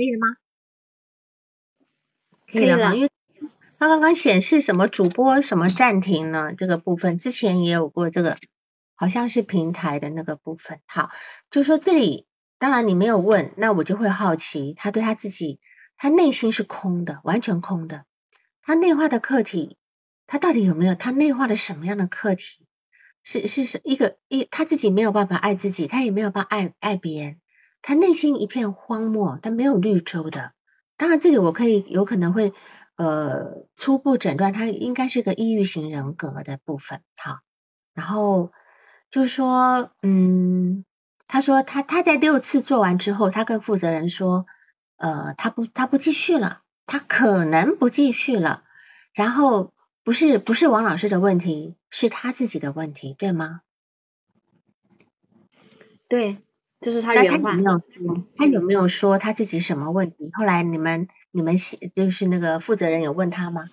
[0.00, 0.36] 可以了吗？
[2.50, 3.10] 可以了，因为
[3.78, 6.54] 他刚刚显示什么主播什么暂停呢？
[6.56, 8.38] 这个部分之前也有过这个，
[8.94, 10.80] 好像是平台的那个部分。
[10.86, 11.10] 好，
[11.50, 12.26] 就说这里，
[12.58, 15.60] 当然你没有问，那我就会好奇，他对他自己，
[15.98, 18.06] 他内心是空的，完全空的。
[18.62, 19.76] 他内化的客体，
[20.26, 20.94] 他到底有没有？
[20.94, 22.66] 他内化的什么样的客体？
[23.22, 27.40] 是是是一个一，他自己没有办法爱自己，他也没有办法爱爱别人。
[27.82, 30.52] 他内心一片荒漠，他没有绿洲的。
[30.96, 32.52] 当然，这里我可以有可能会
[32.96, 37.02] 呃初步诊断，他应该是个抑郁型人格的部分。
[37.16, 37.38] 好，
[37.94, 38.52] 然后
[39.10, 40.84] 就是说，嗯，
[41.26, 44.44] 他说他他在六次做完之后，他跟负责人说，
[44.96, 48.64] 呃，他不他不继续了，他可能不继续了。
[49.14, 49.72] 然后
[50.04, 53.62] 不是不是王老师的问题，是他自己的问题，对吗？
[56.08, 56.38] 对。
[56.80, 57.56] 就是他原话，
[58.36, 60.30] 他有没有说他自己什么问题？
[60.32, 61.56] 后来你们你们
[61.94, 63.68] 就是那个负责人有问他吗？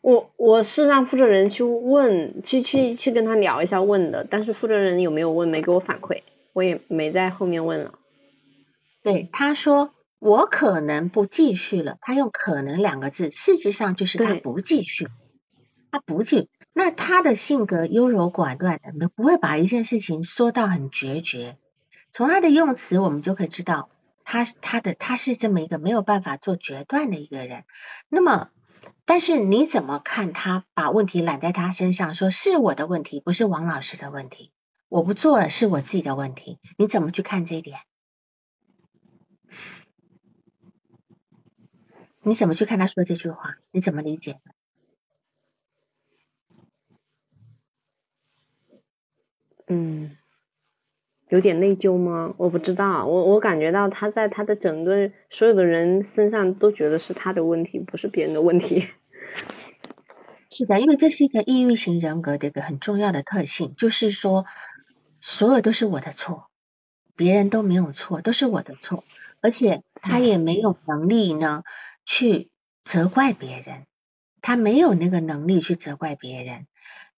[0.00, 7.98] 我我是让负责人去问，去去去跟他聊一下问的，但是负责人有没有问没给我反馈，我也没在后面问了。
[9.02, 15.08] 对，他说我可能不继续了，他用“可能”两个字，事实上就是他不继续，
[15.90, 16.48] 他不继。
[16.72, 21.56] 那他的性格优柔寡断的，不会把一件事情说到很决绝。
[22.10, 23.90] 从他的用词，我们就可以知道，
[24.24, 27.64] 他他的他是这么一个没有办法做决断的一个人。
[28.08, 28.50] 那么，
[29.04, 34.52] 但是你怎么看他把问题揽在他身上，说是我的问题，不是王老师的问题，
[34.88, 36.58] 我不做了是我自己的问题？
[36.76, 37.78] 你怎么去看这一点？
[42.20, 43.56] 你怎么去看他说这句话？
[43.70, 44.40] 你怎么理解？
[49.68, 50.17] 嗯。
[51.28, 52.34] 有点内疚吗？
[52.36, 58.88] 我不知道，我我感觉到他在他的整个所有的人身上都觉得是他的问题，不是别人的问题。
[60.50, 64.46] 是的，因为这是一个抑郁型人格的一个很重要的特性，就是说
[65.20, 66.48] 所有都是我的错，
[67.14, 69.04] 别人都没有错，都是我的错，
[69.40, 71.62] 而且他也没有能力呢
[72.04, 72.50] 去
[72.84, 73.84] 责怪别人，
[74.40, 76.66] 他没有那个能力去责怪别人，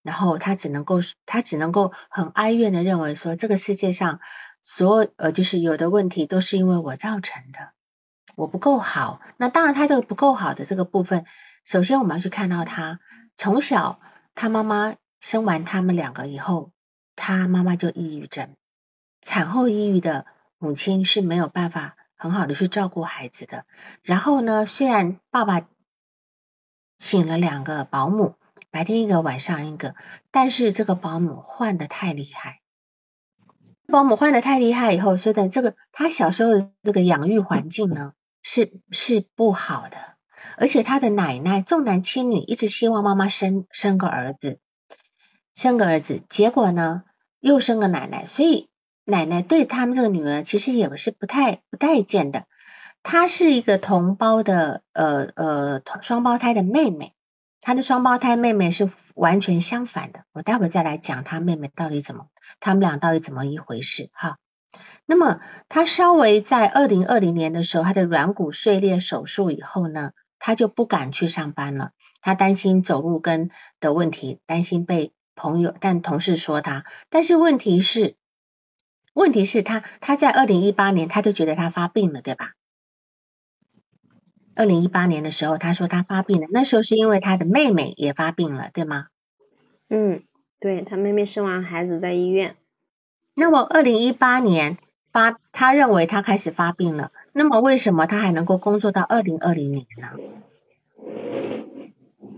[0.03, 4.19] 然后他只能够他只能够很哀怨的认为说这个世界上
[4.61, 7.71] 所有呃就是有的问题都是因为我造成的，
[8.35, 9.21] 我不够好。
[9.37, 11.25] 那当然他这个不够好的这个部分，
[11.65, 12.99] 首先我们要去看到他
[13.35, 13.99] 从小
[14.35, 16.71] 他妈妈生完他们两个以后，
[17.15, 18.55] 他妈妈就抑郁症。
[19.21, 20.25] 产后抑郁的
[20.57, 23.65] 母亲是没有办法很好的去照顾孩子的。
[24.01, 25.67] 然后呢，虽然爸爸
[26.97, 28.35] 请了两个保姆，
[28.71, 29.95] 白天一个，晚上一个，
[30.31, 32.61] 但是这个保姆换的太厉害，
[33.87, 39.97] 保姆换的太厉害以后，所以这个他小时候的这个养育环境呢是是不好的，
[40.57, 44.59] 而且他的奶奶重男轻女，一直希望妈妈生生个儿子，
[45.53, 47.03] 生个儿子，结果呢
[47.39, 48.69] 又生个奶奶，所以。
[49.03, 52.45] 奶奶对他们这个女儿其实也是不太不待见的。
[53.01, 57.15] 她是一个同胞的呃呃双胞胎的妹妹，
[57.61, 60.25] 他的双胞胎妹妹是完全相反的。
[60.33, 62.27] 我待会再来讲他妹妹到底怎么，
[62.59, 64.37] 他们俩到底怎么一回事哈。
[65.05, 65.39] 那么
[65.69, 71.91] 她稍微在二零二零年的时候，她的软骨碎裂手术以后呢，她就不敢去上班了。
[72.21, 76.83] 她担心走路跟的问题，担心被朋友但同事说她。
[77.09, 78.15] 但是问题是。
[79.13, 82.53] 问题是，他他在二零一八年他就觉得他发病了，对吧？
[84.55, 89.07] 二零一八年的时候，他说他发病了，那时候是因为他的妹妹也发病了，对吗？
[89.89, 90.23] 嗯，
[90.59, 92.55] 对他妹妹生完孩子在医院。
[93.35, 94.77] 那么二零一八年
[95.11, 100.09] 发，他认为他开始发病了，那么为什么他还能够工作到二零二零年呢？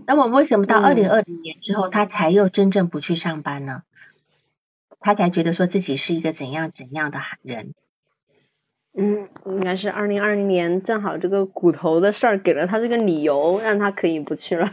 [0.06, 3.82] 那么为什么到二零二零年之后，他才又真正不去上班呢？
[5.00, 7.74] 他才觉得说自己是一个怎样怎样的人。
[8.96, 14.72] 嗯，应该是二零二零年正好这个骨头的事儿给了他这个理由，让他可以不去了。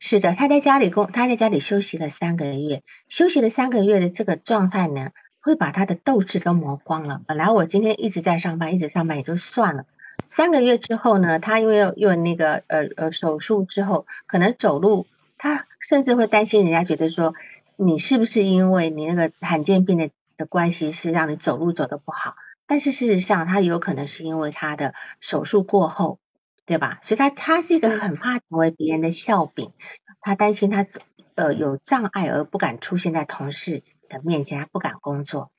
[0.00, 5.10] 是的，他在家里工，他在家里休息了三个月，休息了三个月的这个状态呢，
[5.40, 7.20] 会把他的斗志都磨光了。
[7.26, 9.86] 本来我今天一直在上班，一直上班也就算了，
[10.24, 17.34] 三个月之后呢，他因为又那个呃呃手术之后，可能走路，他甚至会担心人家觉得说。
[17.80, 22.34] 你是不是因为你那个罕见病的的关系，是让你走路走的不好？
[22.68, 26.20] 但是事实上，他有可能是因为他的手术过后，
[26.66, 27.00] 对吧？
[27.02, 29.72] 所以他他是一个很怕成为别人的笑柄，
[30.20, 30.86] 他担心他
[31.34, 35.50] 呃有障碍而不敢出现在同事的面前，他不敢工作。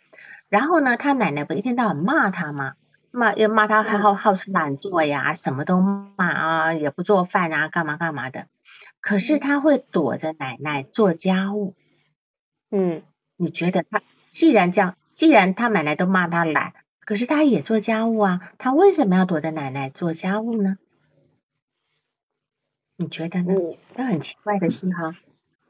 [0.47, 2.73] 然后呢，他奶奶不一天到晚骂他吗？
[3.11, 8.45] 骂又骂他还好好吃懒做呀，什么都骂啊，也不做饭啊，干嘛干嘛的。
[9.01, 11.73] 可是他会躲着奶奶做家务。
[12.69, 13.01] 嗯，
[13.35, 16.73] 你觉得他既然这样，既然他奶奶都骂他懒，
[17.09, 20.77] 可是他也做家务啊，他为什么要躲着奶奶做家务呢？
[22.97, 23.55] 你觉得呢？
[23.95, 25.15] 这很奇怪的事哈。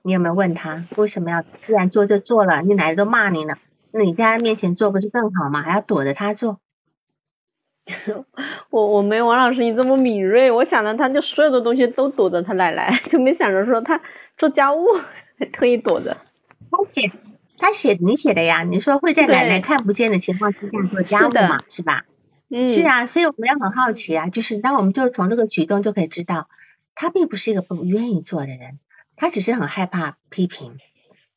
[0.02, 1.42] 你有没有问他为什么要？
[1.62, 3.58] 既然做就做了，你奶奶都骂你了，
[3.92, 5.62] 那你在他面前做不是更好吗？
[5.62, 6.60] 还要躲着他做？
[8.70, 14.02] 我我没王老师你这么敏锐，我想着他就所有的东西都躲着他奶奶，就没想着说他
[14.38, 14.86] 做家务
[15.38, 16.18] 还 特意躲着。
[17.60, 18.64] 他写你写的呀？
[18.64, 21.60] 你说会在奶奶看不见的情况之下做家务嘛？
[21.70, 22.06] 是吧？
[22.50, 26.50] 嗯，是啊，所以我们要很好奇啊，就是当我们就从这个举动就可以知道，
[26.96, 28.80] 他并不是一个不愿意做的人，
[29.16, 30.78] 他只是很害怕批评。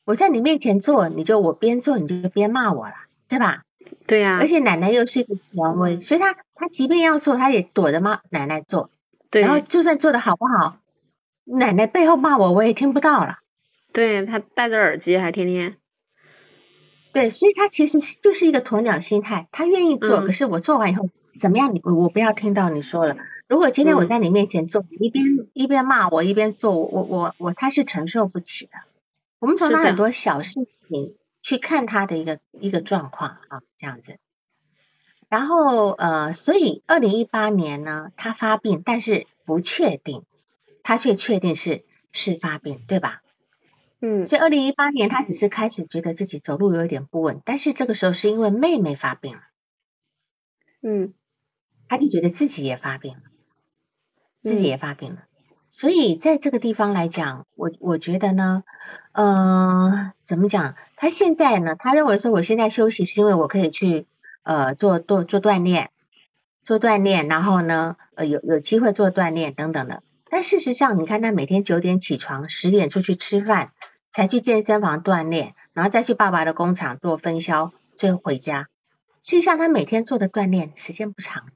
[0.05, 2.95] 我在你面前做，你就我边做你就边骂我了，
[3.29, 3.64] 对吧？
[4.07, 4.39] 对呀。
[4.41, 8.91] 而且奶奶又是一个权威，所以他他即便要做，他也躲着骂奶奶做。
[9.31, 9.43] 对。
[9.43, 10.79] 然后就算做的好不好，
[11.45, 13.39] 奶奶背后骂我，我也听不到了。
[13.93, 15.77] 对他戴着耳机还天天，
[17.12, 21.74] 对，所以他其实就是一个鸵鸟心态，他愿意做，可是我做完以后怎么样？
[21.74, 23.16] 你我不要听到你说了。
[23.48, 28.72] 如果今天我在你面前做，一边一边骂我一边做，我我我他是承受不起的。
[29.38, 30.54] 我们从他很多小事
[30.88, 34.18] 情去看他的一个一个状况啊，这样子。
[35.28, 40.22] 然后呃，所以二零一八年呢，他发病，但是不确定，
[40.82, 43.22] 他却确定是是发病，对吧？
[44.05, 49.42] 嗯，所以二零一八年他只是开始觉得自己走路有点不稳，但是这个时候是因为妹妹发病了，
[50.82, 51.14] 嗯，
[51.88, 53.20] 他就觉得自己也发病了，
[54.42, 55.22] 自己也发病了，
[55.70, 58.64] 所以在这个地方来讲，我我觉得呢，
[59.12, 60.74] 呃，怎么讲？
[60.96, 64.09] 他现在呢，他认为说我现在休息是因为我可以去
[64.42, 65.92] 呃做做做锻炼，
[66.64, 73.70] 做锻炼，然后呢呃有有机会做锻炼等等的，但事实上你看他每天九点起床，十点出去吃饭。
[74.12, 78.68] 才去健身房锻炼，然后再去爸爸的工厂做分销，最后回家。
[79.22, 81.48] 实际上他每天做的锻炼时间不长，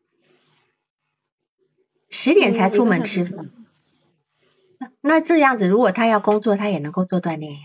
[2.10, 3.50] 十点才出门吃饭。
[5.00, 7.58] 那这样子，如果他要工作，他也能够做锻炼呀，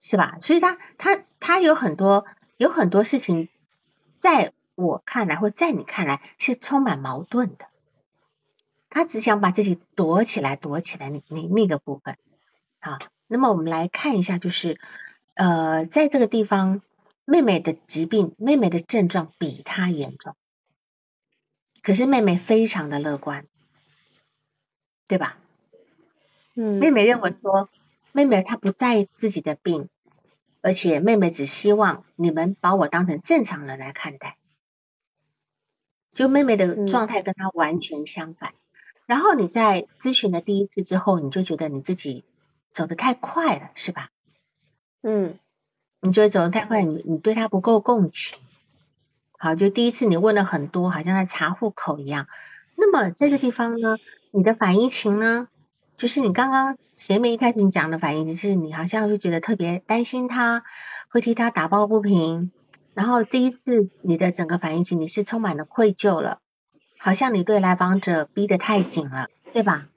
[0.00, 0.38] 是吧？
[0.40, 3.48] 所以他他他有很多有很多事情，
[4.18, 7.66] 在我看来或在你看来是充满矛盾的。
[8.88, 12.16] 他只想把自己躲起来，躲起来，那那那个部分。
[12.84, 14.80] 好，那么我们来看一下，就是
[15.34, 16.82] 呃，在这个地方，
[17.24, 20.34] 妹妹的疾病，妹妹的症状比他严重，
[21.80, 23.46] 可是妹妹非常的乐观，
[25.06, 25.38] 对吧？
[26.56, 27.68] 嗯，妹妹认为说，
[28.10, 29.88] 妹妹她不在意自己的病，
[30.60, 34.36] 而且妹妹只希望你们把我当成正常人来看待，
[36.12, 38.54] 就妹妹的状态跟她完全相反。
[39.06, 42.24] 然后你在咨询的第一次之后，你就觉得你自己
[42.72, 44.08] 走得太快了，是吧？
[45.02, 45.38] 嗯，
[46.00, 48.38] 你觉得走得太快，你你对他不够共情。
[49.38, 52.26] 好，就第一次你问了很多，好像在查户口一样。
[52.76, 53.96] 那么这个地方呢，
[54.30, 55.48] 你的反应情呢，
[55.96, 60.64] 就是你刚刚前面一开始你讲的反应，就是你好像会觉得特别担心他，
[61.10, 62.52] 会替他打抱不平。
[62.94, 66.38] 然后第一次你的整个反应情，你是充满了愧疚了。
[66.98, 69.88] 好像你对来访者逼得太紧了，对吧？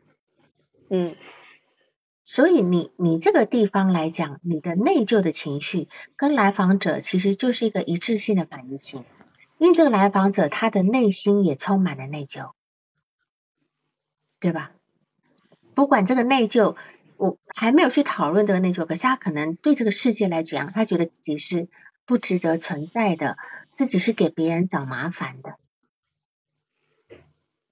[0.90, 1.16] 嗯，
[2.36, 9.06] 所以你你这个地方来讲，你的内疚的情绪跟来访者其实就是一个一致性的反应情，
[9.58, 12.52] 因为这个来访者他的内心也充满了内疚，
[14.42, 14.74] 对吧？
[15.76, 16.76] 不管这个内疚，
[17.16, 21.70] 我还没有去讨论这个内疚，可是他可能对这个世界来讲，他觉得自己是
[22.06, 23.38] 不值得存在的，
[23.78, 25.56] 自己是给别人找麻烦的。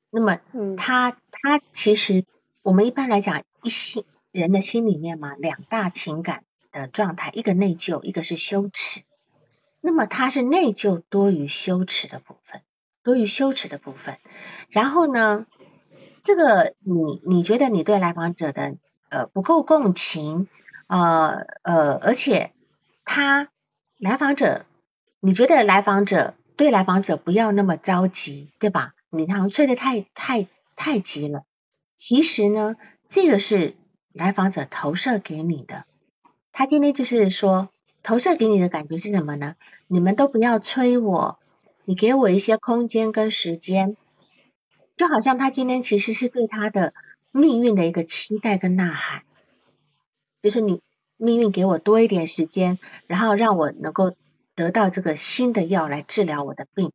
[0.10, 0.40] 那么，
[0.78, 2.24] 他他其实，
[2.62, 9.04] 我们一般来讲，一心人的心里面嘛，两大情感的状态，一个内疚，一个是羞耻。
[9.80, 12.62] 那么他是内疚多于羞耻的部分，
[13.04, 14.18] 多于羞耻的部分。
[14.70, 15.46] 然后呢，
[16.24, 18.76] 这个你你觉得你对来访者的
[19.10, 20.48] 呃不够共情，
[20.88, 22.54] 呃呃，而且
[23.04, 23.50] 他
[24.00, 24.66] 来访者，
[25.20, 28.96] 你觉得来访者对来访者不要那么着急，对吧？
[29.12, 31.44] 你好像催得太太太急了，
[31.98, 32.78] 其实呢，
[33.08, 33.76] 这个是
[34.14, 35.86] 来访者投射给你的。
[36.52, 37.70] 他今天就是说，
[38.04, 39.56] 投射给你的感觉是什么呢？
[39.88, 41.40] 你们都不要催我，
[41.84, 43.98] 你给我一些空间跟时间，
[44.96, 46.94] 就好像他今天其实是对他的
[47.32, 49.24] 命运的一个期待跟呐喊，
[50.42, 50.82] 就是你
[51.18, 54.16] 命运给我多一点时间，然后让我能够
[54.56, 56.92] 得到这个新的药来治疗我的病。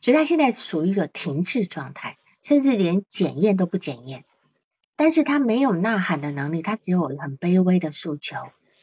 [0.00, 4.24] 所以他现在处于一个停滞状态，甚至连检验都不检验。
[4.96, 8.36] 但是他没有呐喊的能力，他只有很卑微的诉求。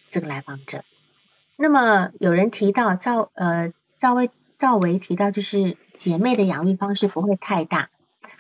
[0.10, 0.84] 这个来访者，
[1.58, 7.90] 那么有人提到赵呃赵薇赵薇提到，就是姐妹的养育方式不会太大，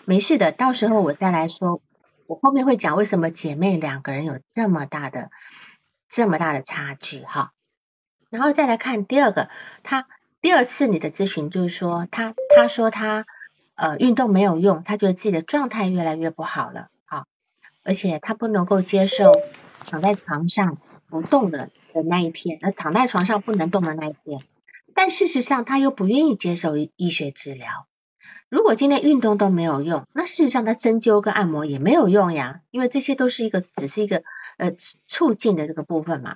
[0.05, 1.81] 没事的，到时候我再来说，
[2.27, 5.31] 我后面会讲为什么姐妹两个人有这么大的
[6.09, 7.53] 这么大的差距哈。
[8.29, 9.49] 然后再来看第二个，
[9.83, 10.07] 他。
[10.43, 13.25] 第二次你的咨询就是说，他他说他
[13.75, 16.89] 呃运动没有用，他觉得自己的状态越来越不好了，
[17.83, 19.31] 而且他不能够接受
[19.85, 20.77] 躺在床上
[21.09, 24.41] 不动的的那一天，呃躺在床上不能动的那一天，
[24.93, 27.87] 但事实上他又不愿意接受医学治疗。
[28.49, 34.23] 如果今天运动都没有用，那事实上他针灸跟按摩也没有用呀，因为这些都是一个只是一个
[34.57, 34.73] 呃
[35.07, 36.35] 促进的这个部分嘛，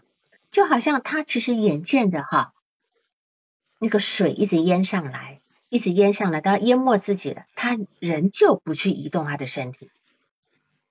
[0.50, 2.54] 就好像他其实眼见着哈。
[3.80, 9.90] 那个水一直淹上来，一直淹上来，到淹没自己了，他仍旧不去移动他的身体，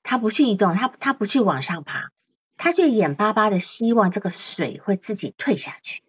[0.05, 2.11] 他不去移动，他他不去往上爬，
[2.57, 6.03] 他却眼巴巴的希望这个水会自己退下去。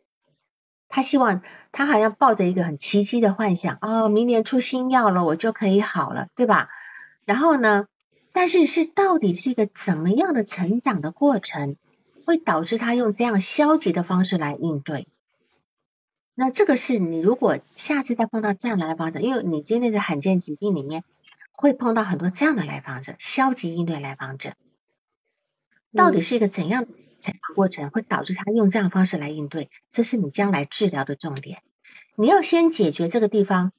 [0.88, 1.42] 他希望
[1.72, 6.70] 他好像抱着一个很奇迹的幻想，哦，明年出新药了，我就可以好了，对吧？
[7.26, 7.88] 然后呢，
[8.34, 11.76] 但是是到底是一个怎么样的成长的过程，
[12.26, 15.08] 会导致他用这样消极的方式来应对？
[16.36, 21.04] 那这个是你如果下次再碰到这样的来访者，因为你今天在罕见疾病里面
[21.56, 24.54] 会碰到很多这样的来访者，消极应对来访者，
[25.94, 26.86] 到底是一个怎样
[27.22, 29.70] 成长过程，会导致他用这样的方式来应对？
[29.90, 31.62] 这是你将来治疗的重点。
[32.16, 33.72] 你要先解决这个地方，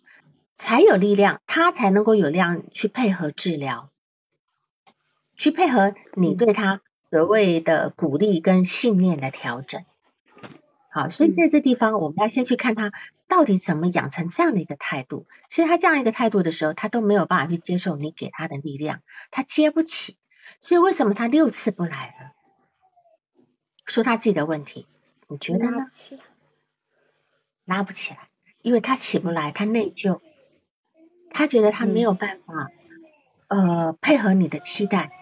[0.56, 3.90] 才有力量，他才能够有量去配合治疗，
[5.36, 9.84] 去配合你对他所谓的鼓励跟信念的调整。
[10.90, 12.90] 好，所以在这地方，我们要先去看他
[13.28, 15.26] 到底怎么养成这样的一个态度。
[15.48, 20.16] 其实他这样一个态度的时候，他都没有办法去接受你给他的力量，他接不起。
[20.60, 22.32] 所以为什么他六次不来了？
[23.86, 24.86] 说他自己的问题，
[25.28, 25.86] 你觉得呢？
[27.64, 28.20] 拉不起来。
[28.62, 30.20] 因为他起不来，他内疚，
[31.30, 32.68] 他觉得他没有办法，
[33.46, 35.12] 呃，配合你的期待，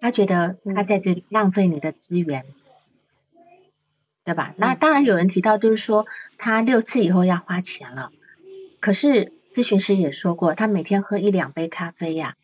[0.00, 2.44] 他觉得他在这里浪费你的资源，
[4.24, 4.54] 对吧？
[4.56, 6.06] 那当然有人提到，就是说
[6.38, 8.10] 他六次以后要花钱了，
[8.80, 12.34] 可是咨询师也说过，他每天喝一两杯咖啡呀，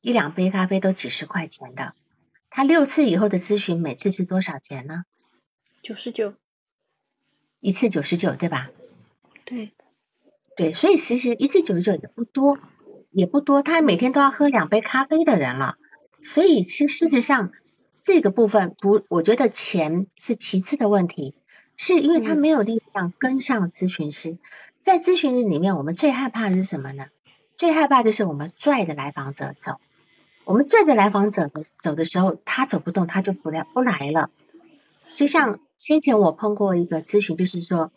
[0.00, 1.94] 一两杯咖啡都几十块钱的，
[2.50, 5.04] 他六次以后的咨询每次是多少钱呢？
[5.82, 6.34] 九十九，
[7.60, 8.70] 一次九十九，对吧？
[9.44, 9.72] 对，
[10.56, 12.58] 对，所以其实一次九十九也不多，
[13.10, 13.62] 也不多。
[13.62, 15.76] 他每天都要喝两杯咖啡的人了，
[16.22, 17.52] 所以其实事实上
[18.02, 21.34] 这个部分不，我觉得钱是其次的问题，
[21.76, 24.38] 是因为他没有力量跟上咨询师。
[24.82, 27.06] 在咨询室里面，我们最害怕的是什么呢？
[27.56, 29.80] 最害怕的是我们拽着来访者走，
[30.44, 34.30] 我们拽着来访者走的时候，他走不动，他就不来不来了。
[35.14, 37.90] 就像先前我碰过一个咨询，就是说。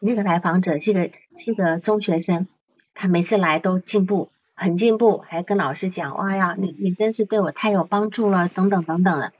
[0.00, 2.46] 那个来访者是个是个中学生，
[2.92, 9.32] 他每次来都进步，很进步，还跟老师讲，哇呀，你你真是对我太有帮助了，等等等等的。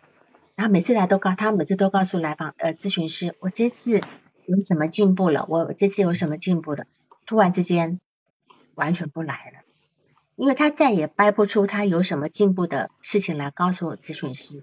[0.54, 4.00] 然后每次来都告，他每次都告诉来访呃咨询师，我这次
[4.46, 6.86] 有什么进步了，我这次有什么进步的。
[7.26, 8.00] 突然之间
[8.74, 9.60] 完全不来了，
[10.36, 14.62] 因为他再也掰不出他有什么进步的事情来告诉咨询师。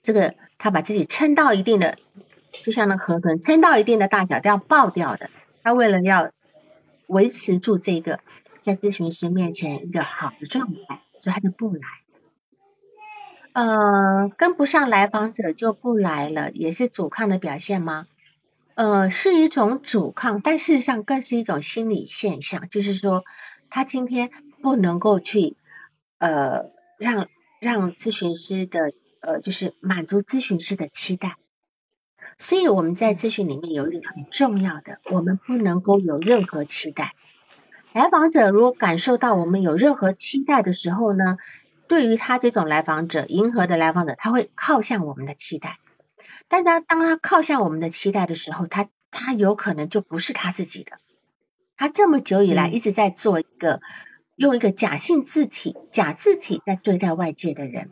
[0.00, 1.98] 这个他把自己撑到一定的。
[2.64, 5.30] 就像那河豚撑到一定的大小都要爆掉的，
[5.62, 6.32] 他为了要
[7.06, 8.18] 维持住这个
[8.60, 11.82] 在咨询师面前一个好的状态，所以他就不来。
[13.52, 18.06] 呃，跟不上来访者就不来了，也是阻抗的表现吗？
[18.74, 23.24] 呃，是一种阻抗，但事实上更是一种心理现象，就是说
[23.68, 24.30] 他今天
[24.62, 25.56] 不能够去
[26.18, 27.26] 呃让
[27.60, 31.36] 让咨询师的呃就是满足咨询师的期待。
[32.38, 37.14] 所以我们在咨询里面有一点很重要的，我们不能够有任何期待。
[37.92, 41.38] 来访者如果感受到我们有任何期待的时候呢，
[41.88, 45.78] 对于他这种来访者，迎合的来访者，他会靠向我们的期待。
[46.48, 50.92] 但他当他靠向我们的期待的时候，他他有可能就不是他自己的。
[51.76, 53.80] 他这么久以来一直在做一个
[54.36, 57.90] 用一个假性字体、假字体在对待外界的人，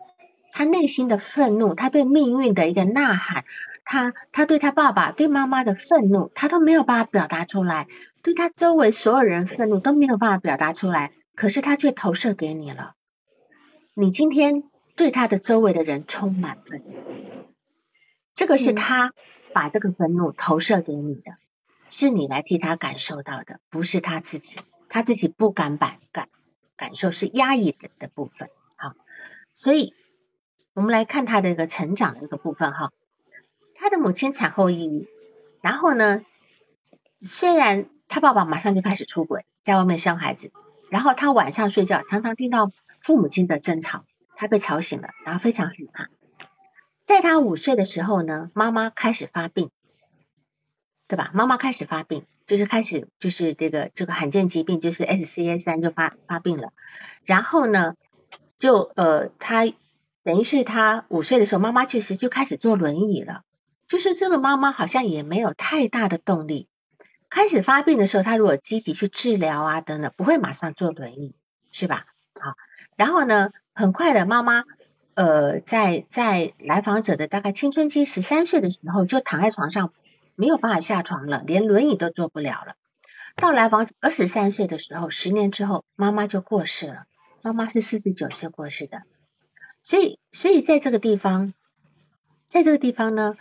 [0.52, 3.44] 他内心的愤怒，他对命运的一个呐喊。
[3.90, 7.86] 他他对他爸爸对妈妈的愤怒，他都没有办法表达出来；
[8.22, 11.12] 对他周围所有人愤怒都没有办法表达出来。
[11.34, 12.94] 可是他却投射给你了。
[13.94, 14.64] 你今天
[14.96, 16.92] 对他的周围的人充满愤怒，
[18.34, 19.12] 这个是他
[19.52, 21.32] 把这个愤怒投射给你的，
[21.90, 24.58] 是你来替他感受到的，不是他自己。
[24.88, 26.28] 他自己不敢感感
[26.76, 28.48] 感受，是压抑的的部分。
[28.74, 28.94] 好，
[29.52, 29.94] 所以
[30.72, 32.90] 我们来看他的一个成长的一个部分哈。
[33.76, 35.06] 他的母亲产后抑郁，
[35.60, 36.24] 然后呢，
[37.18, 40.50] 虽然他爸爸马上就开始出轨，在外面生孩子，
[40.90, 42.70] 然后他晚上睡觉常常听到
[43.02, 44.04] 父母亲的争吵，
[44.34, 46.08] 他被吵醒了，然后非常害怕。
[47.04, 49.70] 在他五岁的时候呢，妈妈开始发病，
[51.06, 51.30] 对吧？
[51.32, 56.72] 妈妈开始发病，就是开始就是这个这个罕见疾病，就是 SCA 三就发发病了。
[57.24, 57.94] 然后呢，
[58.58, 59.64] 就呃，他
[60.22, 63.42] 等于是他五岁的时候，妈妈确实就开始坐轮椅了。
[63.86, 66.68] 就是这个妈妈好像也没有太大的动力。
[67.30, 71.34] 开始发病的时候，他如果积极去治疗啊等等，不会马上坐轮椅，
[71.70, 72.06] 是吧？
[72.34, 72.54] 好，
[72.96, 74.64] 然后呢，很快的妈妈
[75.14, 79.92] 呃，在在来访者的大概青春期十三岁的时候，就躺在床上
[80.34, 82.74] 没有办法下床了，连轮椅都坐不了了。
[83.36, 87.04] 到来访二十三岁的时候，十年之后，妈妈就过世了。
[87.42, 89.02] 妈妈是四十九岁过世的，
[89.82, 91.54] 所以所以在这个地方，
[92.48, 93.36] 在这个地方呢。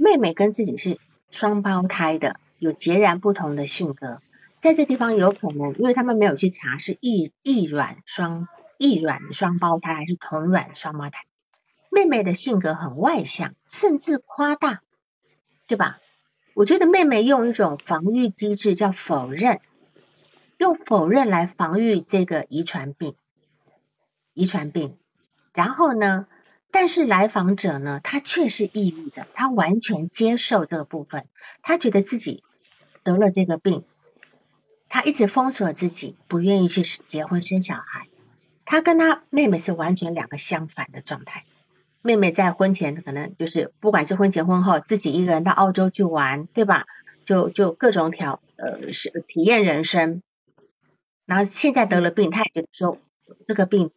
[0.00, 4.20] 妹妹跟自己是双胞胎的，有截然不同的性格。
[4.60, 11.24] 在这地方有可能，因为他们没有去查是异异卵双异卵双胞胎还是同卵双胞胎。
[11.90, 14.82] 妹妹的性格很外向，甚至夸大，
[15.66, 15.98] 对吧？
[16.54, 19.60] 我觉得妹妹用一种防御机制叫否认，
[20.56, 23.14] 用否认来防御这个遗传病，
[24.34, 24.96] 遗传病。
[25.54, 26.26] 然后呢？
[26.70, 31.26] 但是来访者呢，他却是抑郁的，他完全接受这个部分，
[31.62, 32.44] 他觉得自己
[33.08, 33.84] 得了这个病，
[34.90, 38.06] 他一直封锁自己，不愿意去结婚生小孩。
[38.66, 41.42] 他跟他妹妹是完全两个相反的状态。
[42.02, 46.84] 妹妹在婚前可能就是不管是婚前婚后，自己一个人到澳洲去玩，对吧？
[47.24, 50.22] 就就各种挑呃是体验人生。
[51.24, 52.98] 然后现在得了病，他也觉得说
[53.46, 53.90] 这个病。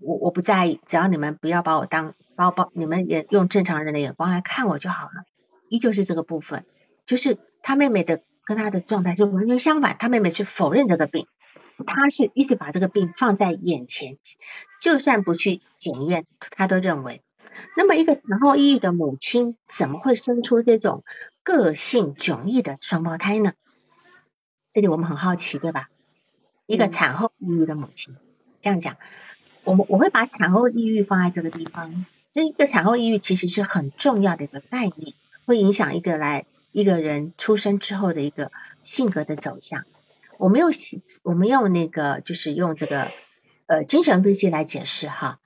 [0.00, 5.24] 我我不在意，只要你们不要把我当包包，你们也用正常人的眼光来看我就好了。
[5.68, 6.64] 依旧是这个部分，
[7.04, 11.26] 就是他妹妹的跟他的状态就完全相反，他妹妹是否认这个病，
[11.84, 14.16] 他是一直把这个病放在眼前，
[14.80, 17.20] 就算不去检验，他都认为。
[17.76, 21.02] 那么一个产后抑郁的母亲，怎么会生出这种
[21.42, 23.52] 个性迥异的双胞胎呢？
[24.72, 25.88] 这里我们很好奇，对吧？
[26.66, 28.14] 一个产后抑郁的母亲，
[28.60, 28.96] 这样讲，
[29.64, 32.04] 我们我会把产后抑郁放在这个地方。
[32.32, 35.14] 这一个产后抑郁其实是很重要的一个概念，
[35.46, 36.44] 会影响一个来
[36.76, 38.52] 一个人出生之后的一个
[38.82, 39.86] 性格的走向。
[40.36, 40.72] 我们用
[41.22, 43.10] 我们用那个就是用这个
[43.64, 45.40] 呃精神分析来解释哈。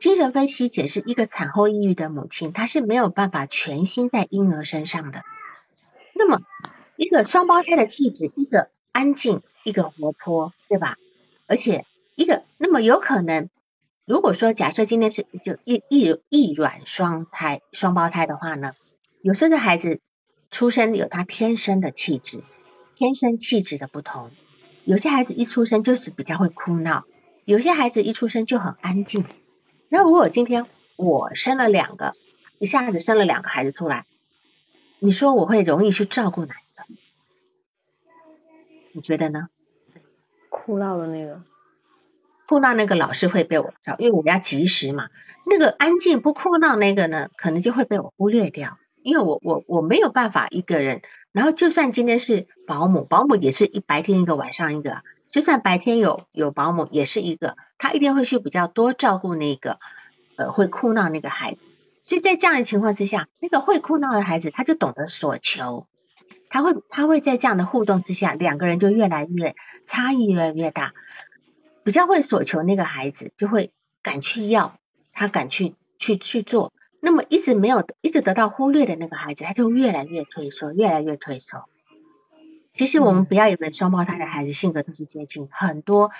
[0.00, 5.22] 精神分析解释一个产后抑郁的母亲，她是没有办法全心在婴儿身上的。
[6.12, 6.40] 那么
[6.96, 10.98] 一个双胞胎的气质，一个安静，一个活泼，对吧？
[11.46, 11.84] 而且
[12.16, 13.48] 一个那么有可能，
[14.06, 18.72] 如果说假设今天是就一一一卵双胎双胞胎的话呢，
[19.22, 20.00] 有些的孩子
[20.54, 22.40] 出生有他天生的气质，
[22.94, 24.30] 天生气质的不同。
[24.84, 27.06] 有些孩子一出生就是比较会哭闹，
[27.44, 29.24] 有些孩子一出生就很安静。
[29.88, 32.14] 那如果今天我生了两个，
[32.60, 34.04] 一下子生了两个孩子出来，
[35.00, 36.84] 你说我会容易去照顾哪一个？
[38.92, 39.48] 你觉得呢？
[40.50, 41.42] 哭闹的那个，
[42.46, 45.08] 哭闹那个老是会被我照，因为我要及时嘛。
[45.44, 51.02] 那个安静不哭闹那个呢，可能就会被我忽略掉，因为我我我没有办法一个人。
[51.30, 55.02] 然后就算今天是保姆，保姆也是一白天一个晚上一个。
[55.30, 59.78] 就算白天有有保姆，也是一个，他一定会去比较多照顾那个
[60.36, 61.60] 呃会哭闹那个孩子。
[62.02, 65.86] 所以在这样的情况之下，那个会哭闹的孩子他就懂得索求，
[66.50, 70.92] 他会他会在这样的互动之下，两个人就越来越差异越来越大。
[71.82, 74.78] 比较会索求那个孩子就会敢去要，
[75.12, 76.73] 他敢去去去做。
[77.04, 81.68] 那么一直没有一直得到忽略的那个孩子，他就越来越退缩，越来越退缩。
[82.72, 86.10] 其实我们不要以为双胞胎的孩子性格都是接近，很多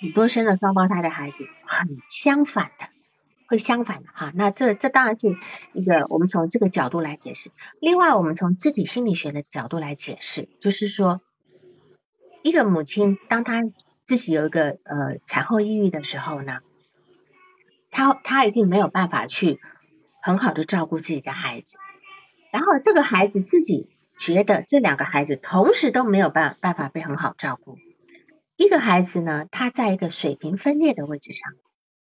[0.00, 2.86] 很多生了双胞胎的孩子很相反的，
[3.46, 4.32] 会相反的哈。
[4.34, 5.36] 那这这当然是
[5.74, 7.50] 一个我们从这个角度来解释。
[7.78, 11.20] 另外，我们从自体心理学的角度来解释，就是说，
[12.42, 13.62] 一个母亲当她
[14.06, 16.60] 自己有一个呃产后抑郁的时候呢，
[17.90, 19.60] 她她一定没有办法去
[20.22, 21.76] 很好的照顾自己的孩子，
[22.50, 23.90] 然后这个孩子自己。
[24.18, 27.76] 觉得这两个孩子同时都没有办办法被很好照顾。
[28.54, 31.52] 一个孩子呢，他在一个水平分裂的位置上，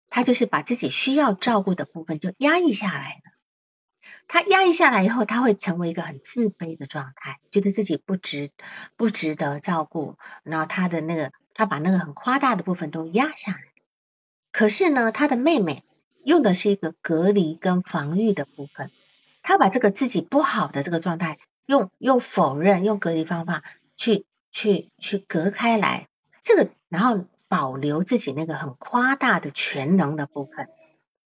[0.08, 4.10] 他就是把自己需要照顾的部分就压抑下来了。
[4.28, 8.50] 他压抑下来以后，他会成为一个很自卑的状态，觉得自己不值
[8.96, 10.16] 不值得照顾。
[10.42, 13.60] 然后他的那个，他把那个很夸大的部分都压下来。
[14.52, 15.84] 可是呢，他的妹妹
[16.26, 18.90] 用的是一个隔离跟防御的部分，
[19.42, 21.38] 他把这个自己不好的这个状态。
[21.66, 23.62] 用用否认，用隔离方法
[23.96, 26.08] 去去去隔开来，
[26.42, 30.68] 这个然后保留自己那个很夸大的全能的部分。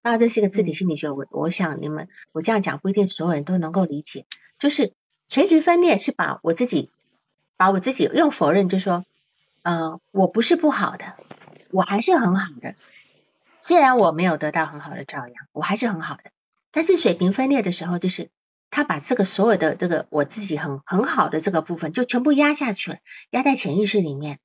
[0.02, 4.26] 那这是一个自体心理学，我我想你们我这样讲不一定所有人都能够理解。
[4.58, 4.92] 就是
[5.28, 6.90] 垂直分裂是把我自己
[7.56, 9.04] 把我自己用否认，就说
[9.62, 11.16] 呃我不是不好的，
[11.70, 12.74] 我还是很好的。
[13.60, 16.30] 虽然我没有得到很好的照养，我还是很好的。
[16.72, 18.30] 但是水平分裂的时候，就是。
[18.72, 22.98] 他把这个所有的这个我自己很很好的这个部分，就全部压下去了，
[23.30, 24.38] 压在潜意识里面。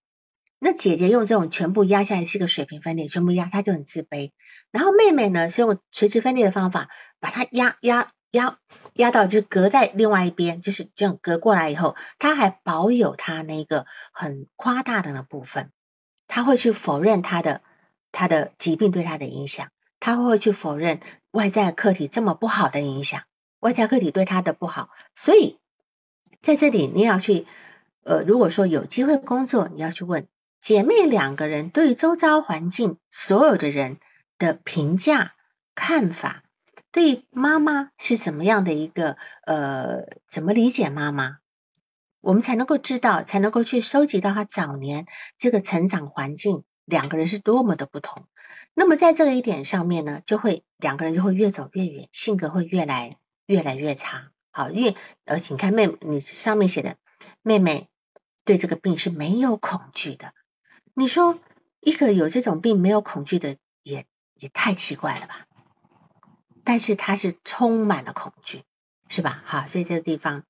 [0.57, 4.31] 那姐姐用这种全部压下来是个水平分裂，全部压，她就很自卑。
[4.71, 6.89] 然后妹妹呢是用垂直分裂的方法，
[7.19, 8.57] 把它压压压
[8.93, 15.71] 压到就隔在另外一边，就是这样隔过来以后，她还保有她那个很夸大的那部分。
[16.27, 17.61] 她会去否认她的
[18.15, 19.67] 他的疾病对他的影响，
[19.99, 21.01] 他会去否认
[21.31, 23.23] 外在客体这么不好的影响。
[23.59, 25.59] 外在客体对他的不好，所以
[26.41, 27.45] 在这里你要去，
[28.03, 30.27] 呃，如果说有机会工作，你要去问
[30.61, 33.97] 姐妹两个人对周遭环境所有的人
[34.37, 35.33] 的评价
[35.73, 36.43] 看法，
[36.91, 41.39] 对妈妈是怎么样的一个呃，怎么理解妈妈，
[42.21, 45.05] 我们才能够知道，才能够去收集到他早年
[45.37, 48.25] 这个成长环境，两个人是多么的不同。
[48.73, 53.11] 那么在这一点上面呢，就会两个人就会越走越远，性格会越来。
[53.47, 56.95] 越来越差，好，因为呃，请看妹，你上面写的
[57.43, 57.89] 妹妹
[58.43, 60.33] 对这个病是没有恐惧的。
[60.95, 61.37] 你说
[61.79, 65.45] 一个有这种病没有恐惧的，也也太奇怪了吧？
[66.63, 68.63] 但是他是充满了恐惧，
[69.09, 69.43] 是吧？
[69.45, 70.43] 好，所以这个地方，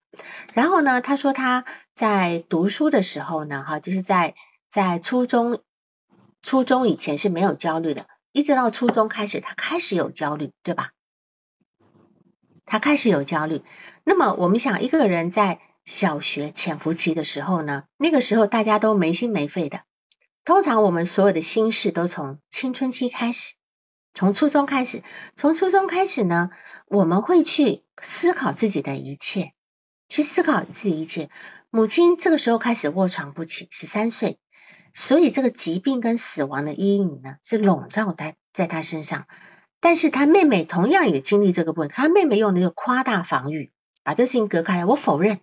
[0.54, 4.36] 然后呢，他说他在读书的时候呢，哈，就是在
[4.70, 5.62] 在初中
[6.46, 10.92] 初中以前是没有焦虑的，一直到初中开始，他开始有焦虑，对吧？
[12.66, 13.64] 他开始有焦虑，
[14.04, 19.82] 那么我们想，一个人在小学潜伏期的时候呢，那个时候大家都没心没肺的。
[20.44, 23.56] 通常我们所有的心事都从青春期开始，
[24.14, 25.02] 从初中开始，
[25.36, 26.52] 从初中开始呢，
[26.86, 29.54] 我们会去思考自己的一切，
[30.10, 31.32] 去思考自己一切。
[31.72, 34.38] 母亲这个时候开始卧床不起，十三岁，
[34.96, 39.28] 所以这个疾病跟死亡的阴影呢是笼罩在在他身上。
[39.82, 43.72] 但是他妹妹同样也经历这个部分，他妹妹用那个夸大防御，
[44.04, 44.86] 把这事情隔开来。
[44.86, 45.42] 我否认。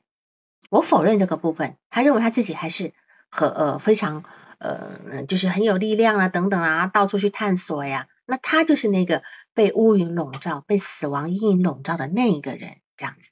[0.70, 2.94] 我否认这个部分，他认为他自己还是
[3.28, 4.24] 和呃非常
[4.58, 8.08] 呃就是很有力量啊等等啊，到处去探索呀。
[8.24, 9.22] 那他就是那个
[9.52, 13.28] 被乌云笼罩、被死亡阴影笼罩的那一个人，这样子。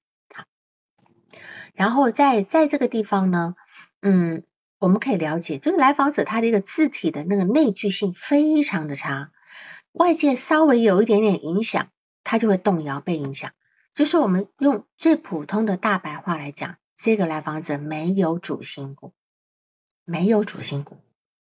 [1.73, 3.55] 然后在在这个地方呢，
[4.03, 4.45] 嗯，
[4.81, 9.31] 我们可以了解，这个来访者他的一个字体的那个内聚性非常的差，
[9.93, 11.91] 外界稍微有一点点影响，
[12.25, 13.53] 他就会动摇、被影响。
[13.95, 16.77] 就是我们用最普通的大白话来讲。
[16.97, 19.15] 这个来访者没有主心骨，
[20.05, 20.99] 没有主心骨，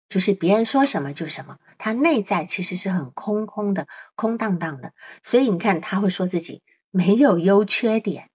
[0.09, 4.95] 就是别人说什么就什么，他内在其实是很空空的、空荡荡的。
[5.23, 8.31] 所以你看，他会说自己没有优缺点，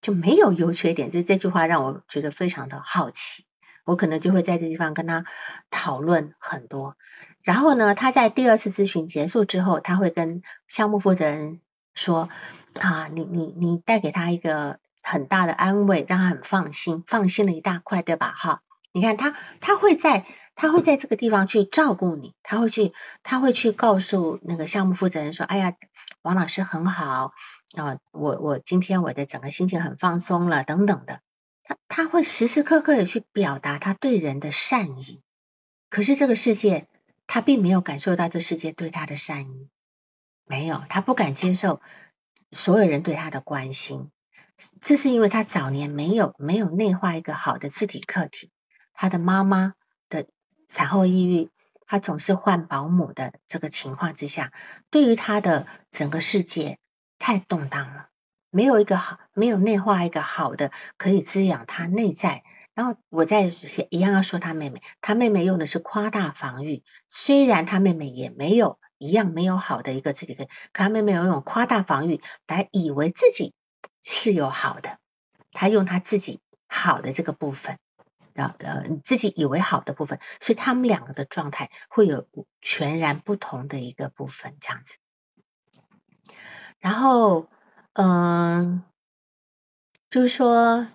[0.00, 1.12] 就没有优缺点。
[1.12, 3.44] 这这句话让我觉得非常的好奇，
[3.86, 5.24] 我可能就会在这地方跟他
[5.70, 6.96] 讨论很多。
[7.40, 11.62] 然后呢，他在第二次咨询结束之后，他会跟项目负责人
[11.94, 12.28] 说
[12.78, 14.78] ：“啊，你你你带给他一个。”
[15.08, 18.34] 很大的安慰，让他很放心，放心了一大块，对吧？
[18.36, 20.26] 哈，你看他，他会在，
[20.56, 25.74] 他会在这个地方去照顾你，他会去，他会去告诉那个项目负责人说：“哎呀，
[26.22, 27.32] 王老师很好
[27.76, 31.20] 啊，我我今天我的整个心情很放松了，等等的。”
[31.66, 35.20] 他他会时时刻刻的去表达他对人的善意，
[35.90, 36.86] 可是这个世界
[37.26, 39.68] 他并没有感受到这世界对他的善意，
[40.44, 41.80] 没有，他不敢接受
[42.52, 44.10] 所有人对他的关心。
[44.80, 48.50] 这是因为他早年没有没有内化一个好的自体客体，
[48.94, 49.74] 他的妈妈
[50.08, 50.28] 的
[50.68, 51.50] 产后抑郁，
[51.84, 54.52] 他总是换保姆的这个情况之下，
[54.90, 56.78] 对于他的整个世界
[57.18, 58.08] 太动荡了，
[58.56, 62.42] 没有一个好，没有内化一个好的可以滋养他内在。
[62.74, 63.42] 然后我再
[63.90, 73.52] 一样要说他妹妹，他妹妹用的是夸大防御，虽然他妹妹也没有一样没有好的一个自己可可他妹妹有用夸大防御来以为自己。
[74.08, 75.00] 是有好的，
[75.50, 76.38] 他用他自己
[76.68, 77.80] 好的这个部分，
[78.34, 82.28] 然后呃，自己以为好的部分，所以他们两个的状态会有
[82.60, 84.94] 全然不同的一个部分，这样子。
[86.78, 87.48] 然后，
[87.98, 88.82] 嗯，
[90.10, 90.86] 就是说，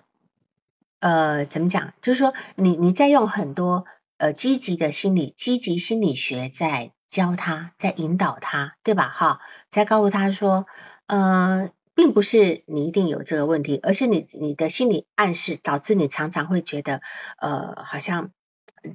[0.99, 1.93] 呃，怎么讲？
[2.01, 3.85] 就是说，你你在用很多
[4.17, 9.09] 呃积极的心理、积极心理学在教他，在引导他，对吧？
[9.09, 9.39] 哈，
[9.71, 10.67] 在告诉他说，
[11.07, 11.71] 呃。
[11.93, 17.01] 并不是你一定有这个问题，而是你你的心理暗示导致你常常会觉得，
[17.37, 18.31] 呃，好像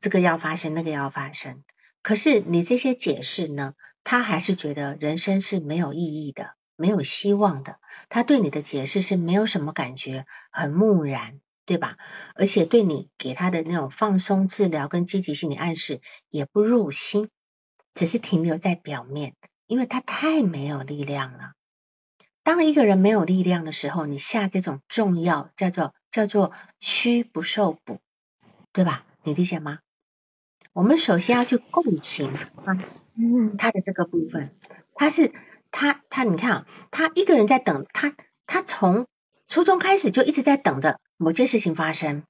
[0.00, 1.62] 这个要发生，那个要发生。
[2.02, 7.78] 可是你这些解释呢，他还是觉得人生是没有意义的，没有希望的。
[8.08, 11.96] 他对你的解释是没有什么感觉，很木然，对吧？
[12.34, 16.00] 而且对你给他的那种放松治疗跟积极心理暗示
[16.30, 17.30] 也不入心，
[17.94, 19.34] 只是停留在表面，
[19.66, 21.52] 因为他太没有力量了。
[22.42, 27.98] 当一个人没有力量的时候，你下这种重要叫做叫做虚不受补，
[28.72, 29.04] 对吧？
[29.24, 29.80] 你理解吗？
[30.72, 32.78] 我们首先要去共情啊，
[33.14, 34.54] 嗯，他的这个部分，
[34.94, 35.32] 他是
[35.78, 38.14] 他他，你看啊，他一个人在等他，
[38.46, 39.06] 他从
[39.46, 42.22] 初中开始就一直在等着某件事情发生。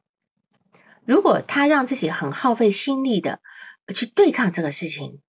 [1.04, 3.38] 如果他让自己很耗费心力的
[3.94, 5.20] 去对抗这个事情，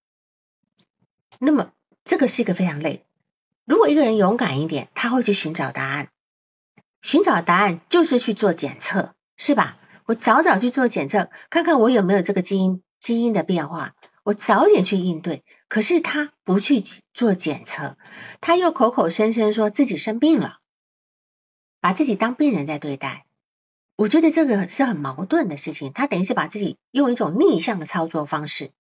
[1.38, 1.70] 那么
[2.03, 3.05] 这个是一个非常累。
[3.65, 6.09] 如果一个人勇敢一点，他会去寻找答案。
[7.03, 9.78] 寻找答案就是去做检测，是吧？
[10.05, 13.93] 我早早去做检测，看看我有没有这个基因基因的变化，
[14.28, 15.45] 我早点去应对。
[15.69, 17.95] 可是他不去做检测，
[18.41, 20.59] 他又口口声声说自己生病了，
[21.80, 23.25] 把自己当病人在对待。
[23.95, 25.93] 我觉得这个是很矛盾的事情。
[25.93, 28.71] 他等于是把自己用一种逆向的操作方式，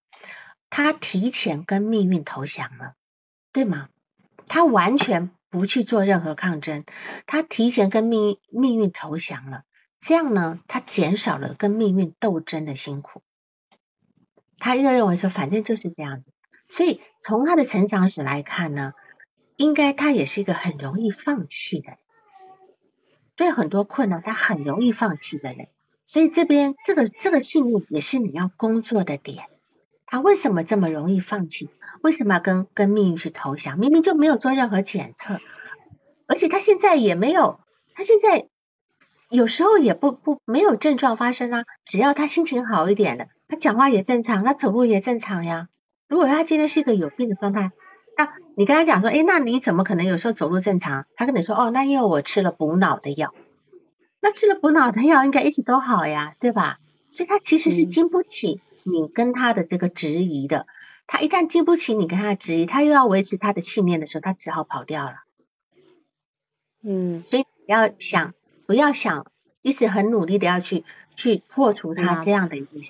[0.69, 2.95] 他提前跟命运投降了，
[3.53, 3.87] 对吗？
[4.47, 6.83] 他完全不去做任何抗争，
[7.25, 9.63] 他提前跟命命运投降了，
[10.01, 13.21] 这样呢，他减少了跟命运斗争的辛苦。
[14.59, 16.31] 他又认为说，反正就是这样子，
[16.67, 18.93] 所以从他的成长史来看呢，
[19.55, 21.97] 应该他也是一个很容易放弃的，
[23.35, 25.67] 对很多困难他很容易放弃的人。
[26.05, 29.45] 所以这边这个这个信念也是你要工作的点。
[30.05, 31.69] 他为什么这么容易放弃？
[32.01, 33.77] 为什么要跟跟命运去投降？
[33.77, 35.39] 明明就没有做任何检测，
[36.27, 37.59] 而且他现在也没有，
[37.93, 38.47] 他现在
[39.29, 45.69] 有时候也不不没有症状发生啊，只要他心情好一点了，他讲话也正常，他走路也正常呀。
[46.07, 47.71] 如果他今天是一个有病的状态，
[48.17, 51.05] 那你跟他讲说，哎，那你怎么可能有时候走路正常？
[51.15, 53.33] 他跟你说，哦，那因为我吃了补脑的药，
[54.19, 56.77] 那吃了补脑的药应该一直都好呀，对吧？
[57.09, 60.67] 所以他其实是经不起你跟他的这个质疑的。
[61.05, 65.23] 他一旦经不起你跟他的质疑，他又要维持他的信念的时候，他只好跑掉了。
[66.83, 68.33] 嗯，所以不要想，
[68.65, 69.25] 不要想，
[69.61, 70.83] 一直很努力的要去
[71.15, 72.81] 去破除他这样的一个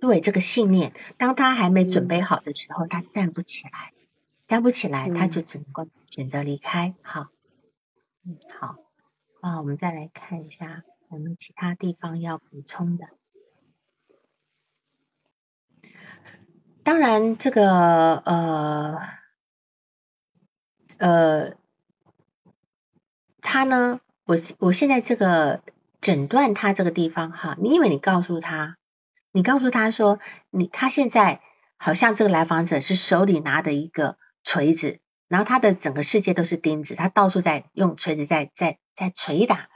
[0.00, 0.92] 对这个信念。
[1.18, 3.92] 当他还没准备好的时候，他站不起来，
[4.48, 6.94] 站不起来，他就只能够选择离开。
[7.02, 7.28] 好，
[8.24, 8.76] 嗯，好，
[9.40, 13.06] 啊，我们再来看一下我们其他地方要补充的。
[16.82, 19.00] 当然，这个呃
[20.98, 21.56] 呃，
[23.40, 25.62] 他呢，我我现在这个
[26.00, 28.76] 诊断他这个地方哈，你因为你告诉他，
[29.36, 30.18] 你告诉他说，
[30.48, 31.42] 你他现在
[31.76, 39.68] 好像这个来访者是手里拿的一个锤子，然后他的整个世界都是钉子，他到处在用锤子在在在捶打，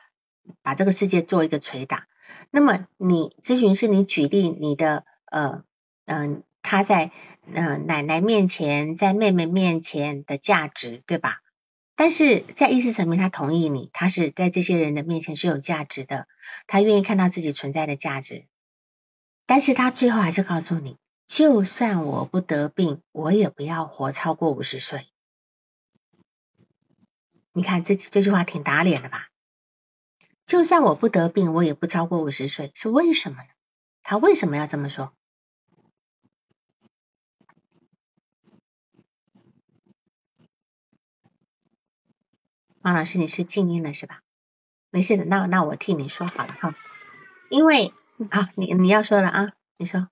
[0.62, 2.06] 把这个世界做一个捶打。
[2.50, 5.62] 那么你咨询师，你举例你的呃
[6.06, 6.42] 嗯。
[6.62, 7.10] 他在
[7.46, 11.40] 嗯奶奶面前，在妹妹面前的价值，对吧？
[11.96, 16.26] 但是在意识层面，他同意你，他是在这些人的面前是有价值的，
[16.66, 18.44] 他愿意看到自己存在的价值。
[19.50, 20.96] 但是他最后还是告诉你，
[21.26, 25.08] 就算我不得病，我也不要活超过五十岁。
[27.52, 29.26] 你看这这句话挺打脸的吧？
[30.46, 33.48] 就算我不得病，我也不超过五十岁，是为什么呢？
[34.04, 35.12] 他为什么要这么说？
[42.82, 44.22] 王老师，你是静音了是吧？
[44.90, 46.76] 没事的，那那我替你说好了哈。
[47.50, 47.92] 因为
[48.28, 50.08] 啊，你你要说了啊，你说，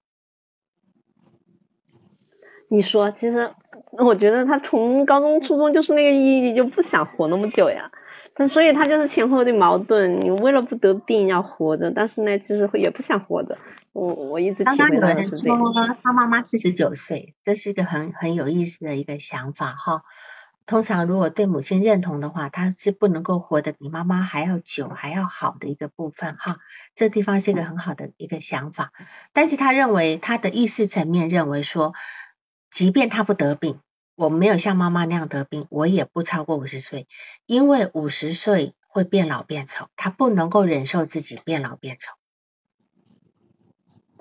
[2.71, 3.51] 你说，其实
[3.93, 7.91] 我觉得他从高中、初中就是那个意义，就不想活那么久呀。
[8.35, 10.21] 但所以他就是前后有点矛盾。
[10.21, 13.59] 你为了不得病要活着，但是呢，其实也不想活着。
[13.93, 15.61] 我我一直体会到的是这样。
[16.03, 20.03] 他妈妈四十九岁，这是一个很很有意思的一个想法哈。
[20.69, 26.59] 通常如果对母亲认同的话，他是不能够活得比妈妈还要久、还要好的一个部分哈。
[26.95, 28.93] 这地方是一个很好的一个想法，
[29.33, 31.95] 但是他认为他的意识层面认为说，
[32.71, 33.81] 即便他不得病，
[34.15, 37.09] 我没有像妈妈那样得病，我也不超过五十岁，
[37.47, 42.13] 因为五十岁会变老变丑，他不能够忍受自己变老变丑。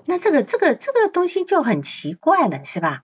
[0.06, 3.02] 那这个这个这个东西就很奇怪了，是吧？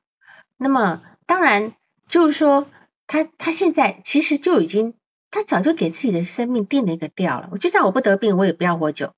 [0.57, 1.75] 那么当然
[2.09, 2.67] 就是说。
[3.07, 4.95] 他他现在其实就已经，
[5.31, 7.49] 他早就给自己的生命定了一个调了。
[7.53, 9.13] 我就算我不得病，我也不要活久，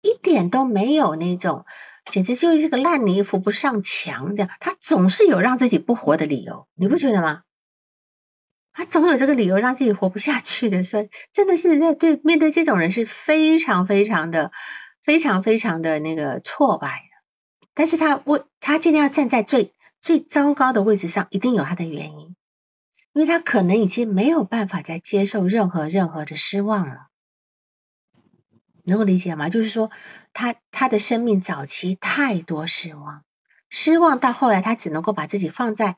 [0.00, 1.64] 一点都没有那种，
[2.10, 4.50] 简直就是个烂泥扶不上墙这样。
[4.58, 7.42] 他总是有让自己不活的理由，你不觉得吗？
[8.72, 14.50] 他总有这个理由让自己活不下去的，所以真的是在对面对这种人是非常非常的
[15.04, 17.66] 非常非常的那个挫败的。
[17.74, 19.72] 但是他我他尽量站在最。
[20.02, 22.34] 最糟糕的位置上一定有他的原因，
[23.12, 27.06] 因为他可能已经没有办法再接受任何任何的失望了，
[28.82, 29.48] 能够理解吗？
[29.48, 29.92] 就是说，
[30.32, 33.22] 他他的生命早期太多失望，
[33.70, 35.96] 失望到后来他只能够把自己放在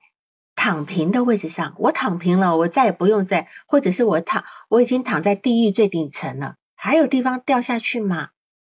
[0.54, 8.28] 躺平的位置上，我躺平了，我再也不用再，或者是我躺，我已经躺在地狱最顶层了，还有地方掉下去吗？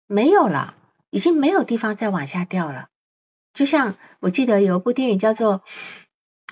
[0.07, 0.73] 没有了，
[1.11, 2.87] 已经没有地方再往下掉了。
[3.59, 5.59] 就像我记得有一部电影叫做《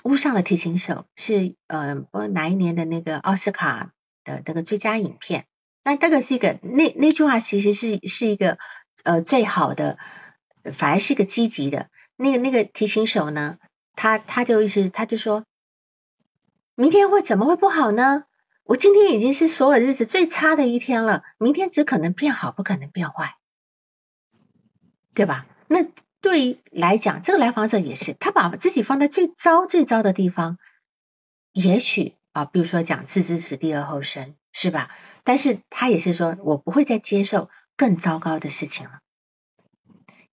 [0.02, 3.94] 屋上的提琴手》，是呃不哪一年的那个奥斯卡
[4.24, 5.46] 的那个最佳影片。
[5.82, 8.58] 那这个是一个那那句话其实是是一个
[9.04, 9.96] 呃最好的，
[10.74, 11.88] 反而是一个积极的。
[12.16, 13.56] 那个那个提琴手呢，
[13.96, 15.46] 他他就意思他就说，
[16.74, 18.24] 明天会怎么会不好呢？
[18.64, 23.36] 我今天已经是所有日子最差的一天了，明天只可能变好，不可能变坏，
[25.14, 25.46] 对吧？
[25.68, 25.86] 那。
[26.20, 30.58] 对于来讲，这个来访者也是，他把自己放在最糟最糟的地方，
[31.52, 34.90] 也许啊，比如说讲置之死地而后生，是吧？
[35.24, 39.00] 但是他也是说我不会再接受更糟糕的事情了，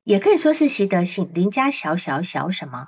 [0.04, 2.88] 也可以说是习得性邻家小小小什么，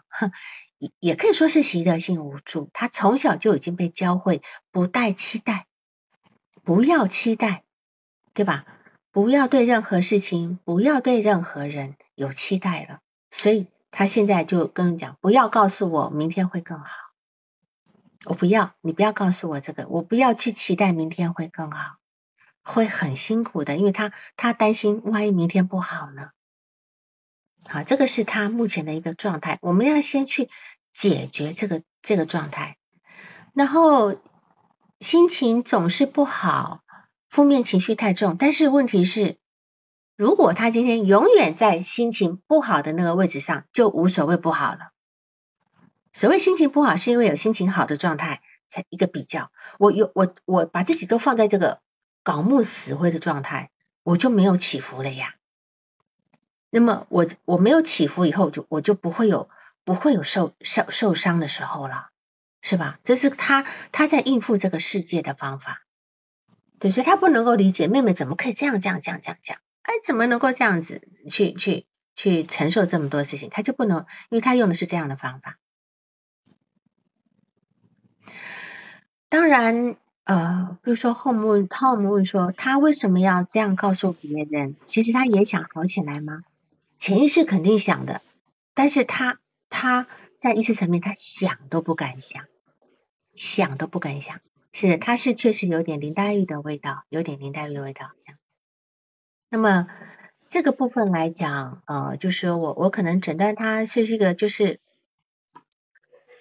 [0.77, 2.69] 也也可以说是习得性无助。
[2.73, 4.41] 他从小就已经被教会
[4.71, 5.67] 不带期待，
[6.63, 7.63] 不要期待，
[8.33, 8.65] 对吧？
[9.17, 12.99] 不要对任何事情，不要对任何人有期待了，
[13.31, 16.91] 所以他现在就跟你讲，不要告诉我明天会更好，
[18.25, 21.95] 我不要，你不要告诉我这个，我不要去期待明天会更好。
[22.61, 26.29] 会很辛苦的，因为他他担心万一明天不好呢。
[27.65, 30.47] 好，这个是他目前的一个状态，我们要先去
[30.93, 32.77] 解决这个这个状态。
[33.55, 34.21] 然后
[34.99, 36.83] 心情总是不好，
[37.29, 39.37] 负面情绪太重，但是问题是，
[40.15, 44.91] 如果他今天永远在心情不好的那个位置上，就无所谓不好了。
[46.13, 49.51] 所谓心情不好，是因为有心情好的状态才一个比较。
[49.77, 51.79] 我有我我把自己都放在这个
[52.23, 53.69] 槁木死灰的状态，
[54.03, 55.35] 我就没有起伏了呀。
[56.69, 59.49] 那么我我没有起伏以后，就我就不会有
[59.83, 62.09] 不会有受受受伤的时候了，
[62.61, 62.99] 是吧？
[63.03, 65.83] 这是他他在应付这个世界的方法，
[66.79, 73.49] 对，所以他不能够理解妹妹怎么可以这样这样这样这样这样，哎，怎么能够这样子去去去承受这么多事情？
[73.49, 75.57] 他就不能，因为他用的是这样的方法。
[79.29, 84.75] 当然，呃，比如说后木后木问说，他为什么要这样告诉别人？
[84.85, 86.43] 其实他也想好起来吗？
[86.97, 88.21] 潜意识肯定想的，
[88.73, 90.07] 但是他他
[90.39, 92.45] 在意识层面，他想都不敢想，
[93.35, 94.39] 想都不敢想。
[94.79, 98.11] 是，他是确实有点林黛玉的味道，有点林黛玉的味道。
[99.49, 99.87] 那么
[100.49, 104.79] 这个部分来讲，呃，就是我我可能诊断他是一个就是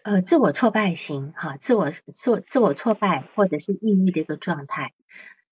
[0.03, 4.93] 呃自我挫败型哈，自我自我自我挫败或者是抑郁的一个状态，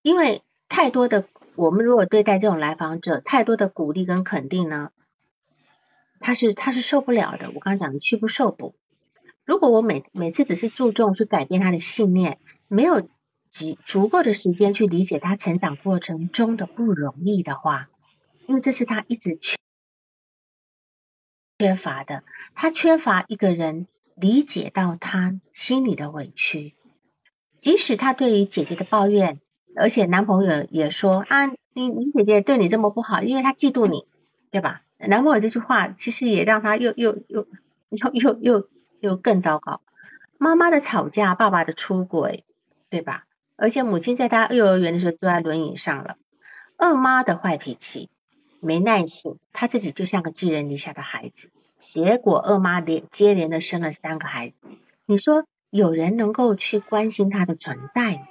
[0.03, 1.24] 因为太多的。
[1.57, 4.91] 我们如果对待这种来访者太多的鼓励跟肯定呢，
[6.20, 7.47] 他是他是受不了的。
[7.47, 8.74] 我刚刚讲的屈不受补。
[9.47, 13.03] 如果我每每次只是注重去改变他的信念，没有
[13.51, 17.89] 足足够的时间去理解他成长过程中的不容易的话，
[18.47, 19.57] 因为这是他一直缺
[21.59, 26.75] 缺乏的，他缺乏一个人理解到他心里的委屈，
[27.57, 29.41] 即使他对于姐姐的抱怨。
[29.77, 34.07] 而且男朋友也说啊，你你姐姐对你这么不好，因为她嫉妒你，
[34.53, 34.83] 对吧？
[34.99, 37.49] 男朋友这句话其实也让他又又又
[37.91, 38.69] 又又又
[39.01, 39.81] 又更糟糕。
[40.39, 42.45] 妈妈的吵架，爸爸的出轨，
[42.91, 43.26] 对吧？
[43.57, 46.16] 而且母亲在他幼儿园的时候坐在轮椅上了。
[46.76, 48.11] 二妈的坏脾气，
[48.61, 51.51] 没耐性，他自己就像个寄人篱下的孩子。
[51.78, 54.55] 结果二妈连接连的生了三个孩子，
[55.07, 58.26] 你说有人能够去关心他的存在吗？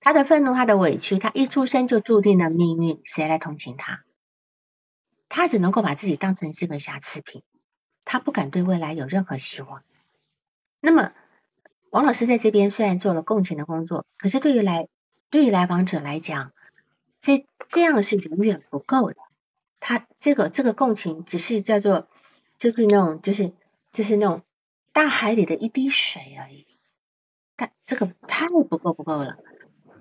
[0.00, 4.02] 他的愤怒，他的委屈，他一出生就注定了命运，谁来同情他？
[5.28, 7.42] 他只能够把自己当成是个瑕疵品，
[8.04, 9.82] 他不敢对未来有任何希望。
[10.80, 11.12] 那么，
[11.90, 14.88] 王老师在这边虽然做了共情的工作，可是对于来
[15.28, 16.52] 对于来访者来讲，
[17.20, 19.16] 这这样是永远不够的。
[19.80, 22.06] 他这个这个共情只是叫做
[22.58, 23.52] 就是那种就是
[23.92, 24.42] 就是那种
[24.92, 26.66] 大海里的一滴水而已，
[27.56, 29.38] 但这个太不够不够了。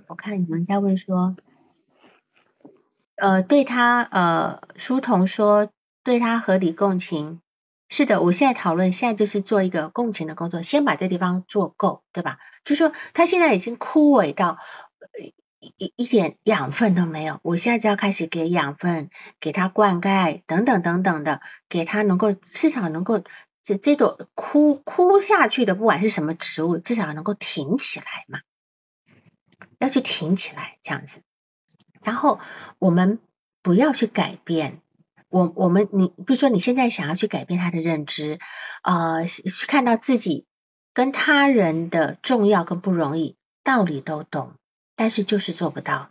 [0.08, 1.36] 我看你们在问说，
[3.16, 5.72] 呃，对他呃，书童说
[6.04, 7.42] 对他合理共情，
[7.90, 12.38] 是的，我现在讨论，现在就是做一个共情的工作，先把这地方做够，对吧？
[12.64, 14.60] 就说他现在已经枯萎到
[15.60, 19.10] 一一点养分都没有，我现在就要开始给养分，
[19.40, 23.24] 给他灌溉等等等等的，给他能够至少能够
[23.64, 28.40] 这这朵枯枯下去的，不管是什么植物，至少能够挺起来嘛。
[29.80, 31.22] 要去挺起来，这样子。
[32.04, 32.40] 然后
[32.78, 33.20] 我们
[33.62, 34.82] 不要去改变
[35.30, 38.40] 我，我们你比如说你现在想要去改变他的认知，
[38.84, 39.26] 呃，
[39.68, 40.46] 看到自己
[40.94, 44.56] 跟他人的重要跟不容易，道理都懂，
[44.96, 46.10] 但是就是做不到。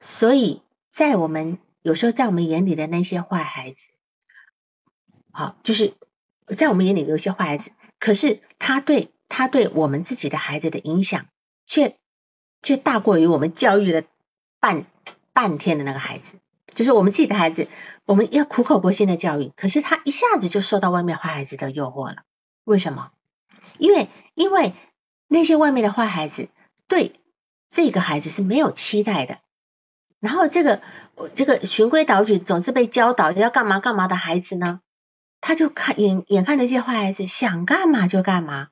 [0.00, 3.88] 所以在我们有时候在我们眼里的那些坏孩子，
[5.32, 5.94] 好，就是
[6.56, 11.26] 在我们眼里有些坏孩子，可是他对他对我们自己的孩子的影响
[11.66, 11.96] 却。
[12.60, 14.02] 却大过于我们教育了
[14.58, 14.84] 半
[15.32, 16.40] 半天的那个孩子，
[16.74, 17.68] 就是我们自己的孩子，
[18.04, 22.22] 我们要苦口婆心的教育，可是他一下子就受到外面坏孩子的诱惑了。
[22.64, 23.10] 为什么？
[23.78, 24.74] 因为因为
[25.26, 26.48] 那些外面的坏孩子
[26.86, 27.20] 对
[27.70, 29.38] 这个孩子是没有期待的，
[30.20, 30.80] 然后这个
[31.34, 34.80] 这个循规蹈矩，总是被教导要干嘛干嘛的孩子呢，
[35.40, 38.68] 他就看眼眼看那些坏孩子想干嘛就干嘛。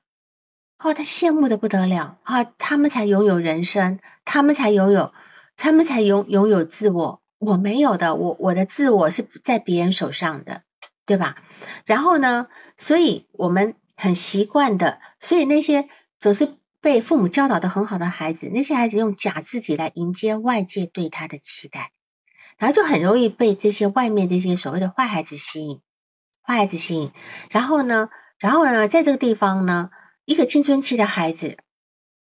[0.79, 2.45] 哦，他羡慕的不得了啊！
[2.45, 5.15] 他们才拥有人生，他们才拥有，
[5.57, 7.23] 他们才拥拥有自我。
[7.39, 10.63] 我没有的，我我的自我是在别人手上的，
[11.05, 11.37] 对吧？
[11.85, 15.89] 然后呢，所以我们很习惯的，所以那些
[16.19, 21.93] 总是被父母教导的很好的孩子，那些孩子用假字体来迎接外界对他的期待，
[22.59, 25.81] 然后就很容易被这些外面这些所谓的坏孩子吸引，
[26.43, 27.13] 坏孩子吸引。
[27.51, 28.09] 然后呢，
[28.39, 29.91] 然后呢，在这个地方呢。
[30.29, 31.57] 一个青春期的孩子，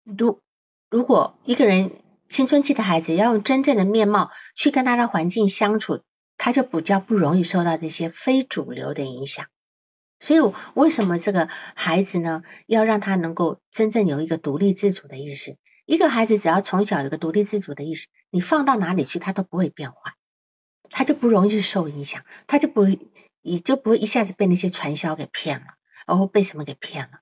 [0.02, 0.42] 如
[0.90, 1.90] 如果一个人
[2.28, 6.02] 青春期的孩子要用真正的面貌去跟他的环境相处，
[6.36, 9.46] 他就比较不容易受到这些非主流的影响。
[10.20, 15.58] 所以为什么这个孩子呢，要让他能够真正有一个独立自主的意识？
[15.84, 19.96] 一个孩子只要从小有个独立自主的意识，你放到哪里去，他都不会变坏，
[20.88, 22.86] 他就不容易受影响，他就不
[23.42, 25.66] 也就不会一下子被那些传销给骗了，
[26.06, 27.20] 然后被什么给骗了。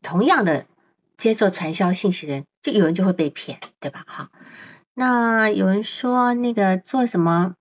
[0.00, 0.66] 同样的，
[1.16, 4.04] 接受传销信息的人，就有人就会被骗，对吧？
[4.06, 4.28] 好，
[4.94, 7.54] 那有人说那个做什么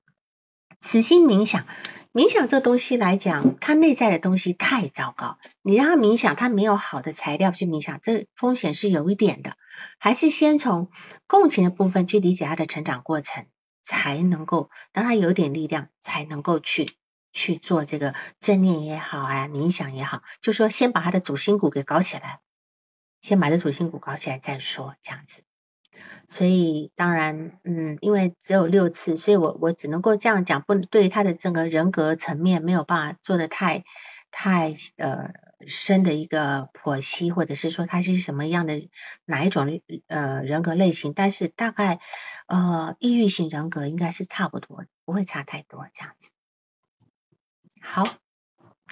[0.79, 1.65] 慈心冥想，
[2.13, 9.55] 冥想这东西来讲，它内在的东西太糟糕，你让他冥想，他没有好的材料去冥想，这风险是有一点的。
[9.99, 10.89] 还是先从
[11.27, 13.45] 共情的部分去理解他的成长过程，
[13.83, 16.87] 才能够让他有点力量，才能够去
[17.33, 22.39] 去做这个正念也好啊，冥想也好，就说先把他的主心骨给搞起来，
[23.25, 25.41] 先把这主心骨搞起来再说，这样子。
[26.27, 33.83] 所以当然，嗯，因为只有六次，所以我我只能够这样讲，不对他的整个人格层面没有办法做的太
[34.29, 35.31] 太呃。
[35.67, 38.87] 深的一个剖析，或者是说他是什么样的
[39.23, 41.99] 哪一种呃人格类型，但是大概
[42.45, 46.27] 呃抑郁型人格应该是差不多，不会差太多这样子。
[47.81, 48.05] 好，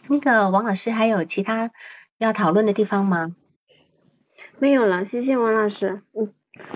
[0.08, 1.70] 那个王老师还有其他
[2.18, 3.36] 要讨论的地方吗？
[4.64, 6.02] 没有了，谢谢王老师。
[6.14, 6.32] 嗯，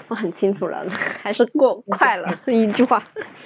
[0.10, 3.02] 我很清楚了，还是过快了一句话。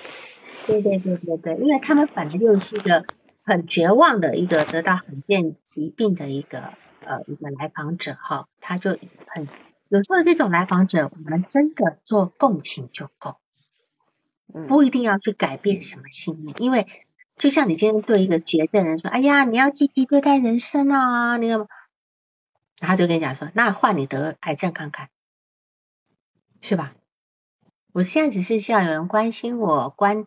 [0.66, 3.06] 对对对对对，因为他们本来就是一个。
[3.44, 6.60] 很绝望的一个得到罕见疾病的一个
[7.04, 8.92] 呃一个来访者哈，他就
[9.28, 9.48] 很
[9.90, 13.38] 有时候这种来访者，我们真的做共情就够，
[14.68, 16.86] 不一定要去改变什么信念，因为
[17.36, 21.68] 就像你今天对一个绝症人说，哎呀，你要积极对待人生啊，那个，
[22.82, 25.10] 他就跟你讲说，那换你得癌症看看，
[26.62, 26.94] 是吧？
[27.94, 30.26] 我现在只是需要有人关心我关。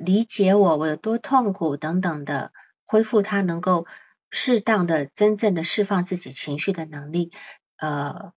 [0.00, 2.52] 理解我，我有多痛苦等等的，
[2.86, 3.84] 恢复他能够
[4.30, 7.32] 适当的、真正的释放自己情绪的能力。
[7.78, 8.32] 呃，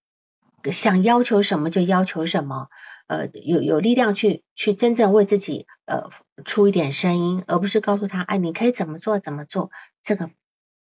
[0.71, 2.69] 想要求什么就要求什么，
[3.05, 6.09] 呃，有有力量去去真正为自己呃
[6.45, 9.69] 出一点声音，而不是告诉他，哎，你可以怎么做怎么做，
[10.01, 10.31] 这个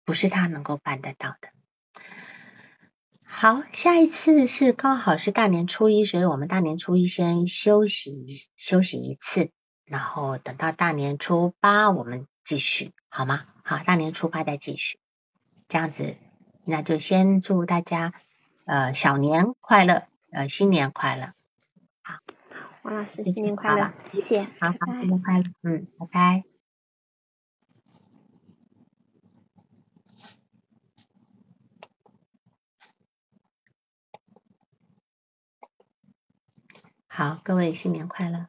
[0.05, 1.49] 不是他能够办得到的。
[3.31, 8.25] 好，下一次是刚好是大年初一，所以我们大年初一先休息
[8.57, 9.51] 休息一次。
[9.85, 13.45] 然后等到大年初八我们继续好吗？
[13.63, 14.99] 好，大年初八再继续，
[15.67, 16.17] 这样子，
[16.65, 18.13] 那就先祝大家
[18.65, 21.33] 呃小年快乐，呃新年快乐。
[22.01, 22.15] 好，
[22.81, 26.48] 王老师新年快乐，谢谢，好好新年快乐，嗯，拜拜。
[37.19, 38.45] 好，各位新年快乐。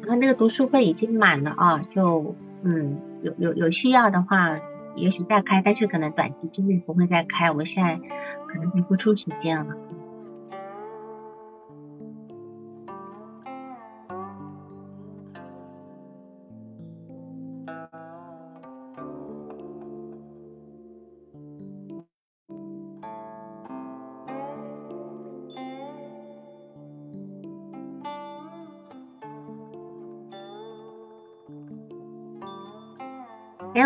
[0.00, 4.58] 然后那个读书会已经满了啊，就嗯有有有需要的话，
[4.96, 8.00] 也许再开，但是可能短期之内不会再开，我现在
[8.48, 9.76] 可能不出时间了。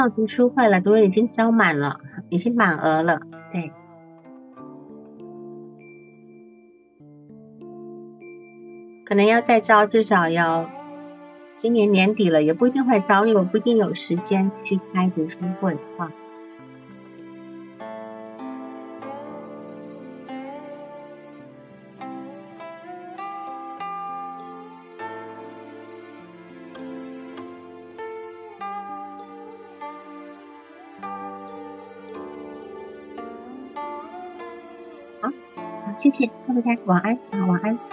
[0.03, 3.21] 有读书会了，读已经招满了，已经满额了。
[3.53, 3.73] 对，
[9.05, 10.71] 可能要再招，至少要
[11.57, 16.11] 今年年底了，也不一定会招，因为我不一定有时间去开读书会啊。
[36.01, 37.90] 谢谢，拜拜，晚安，啊，晚安。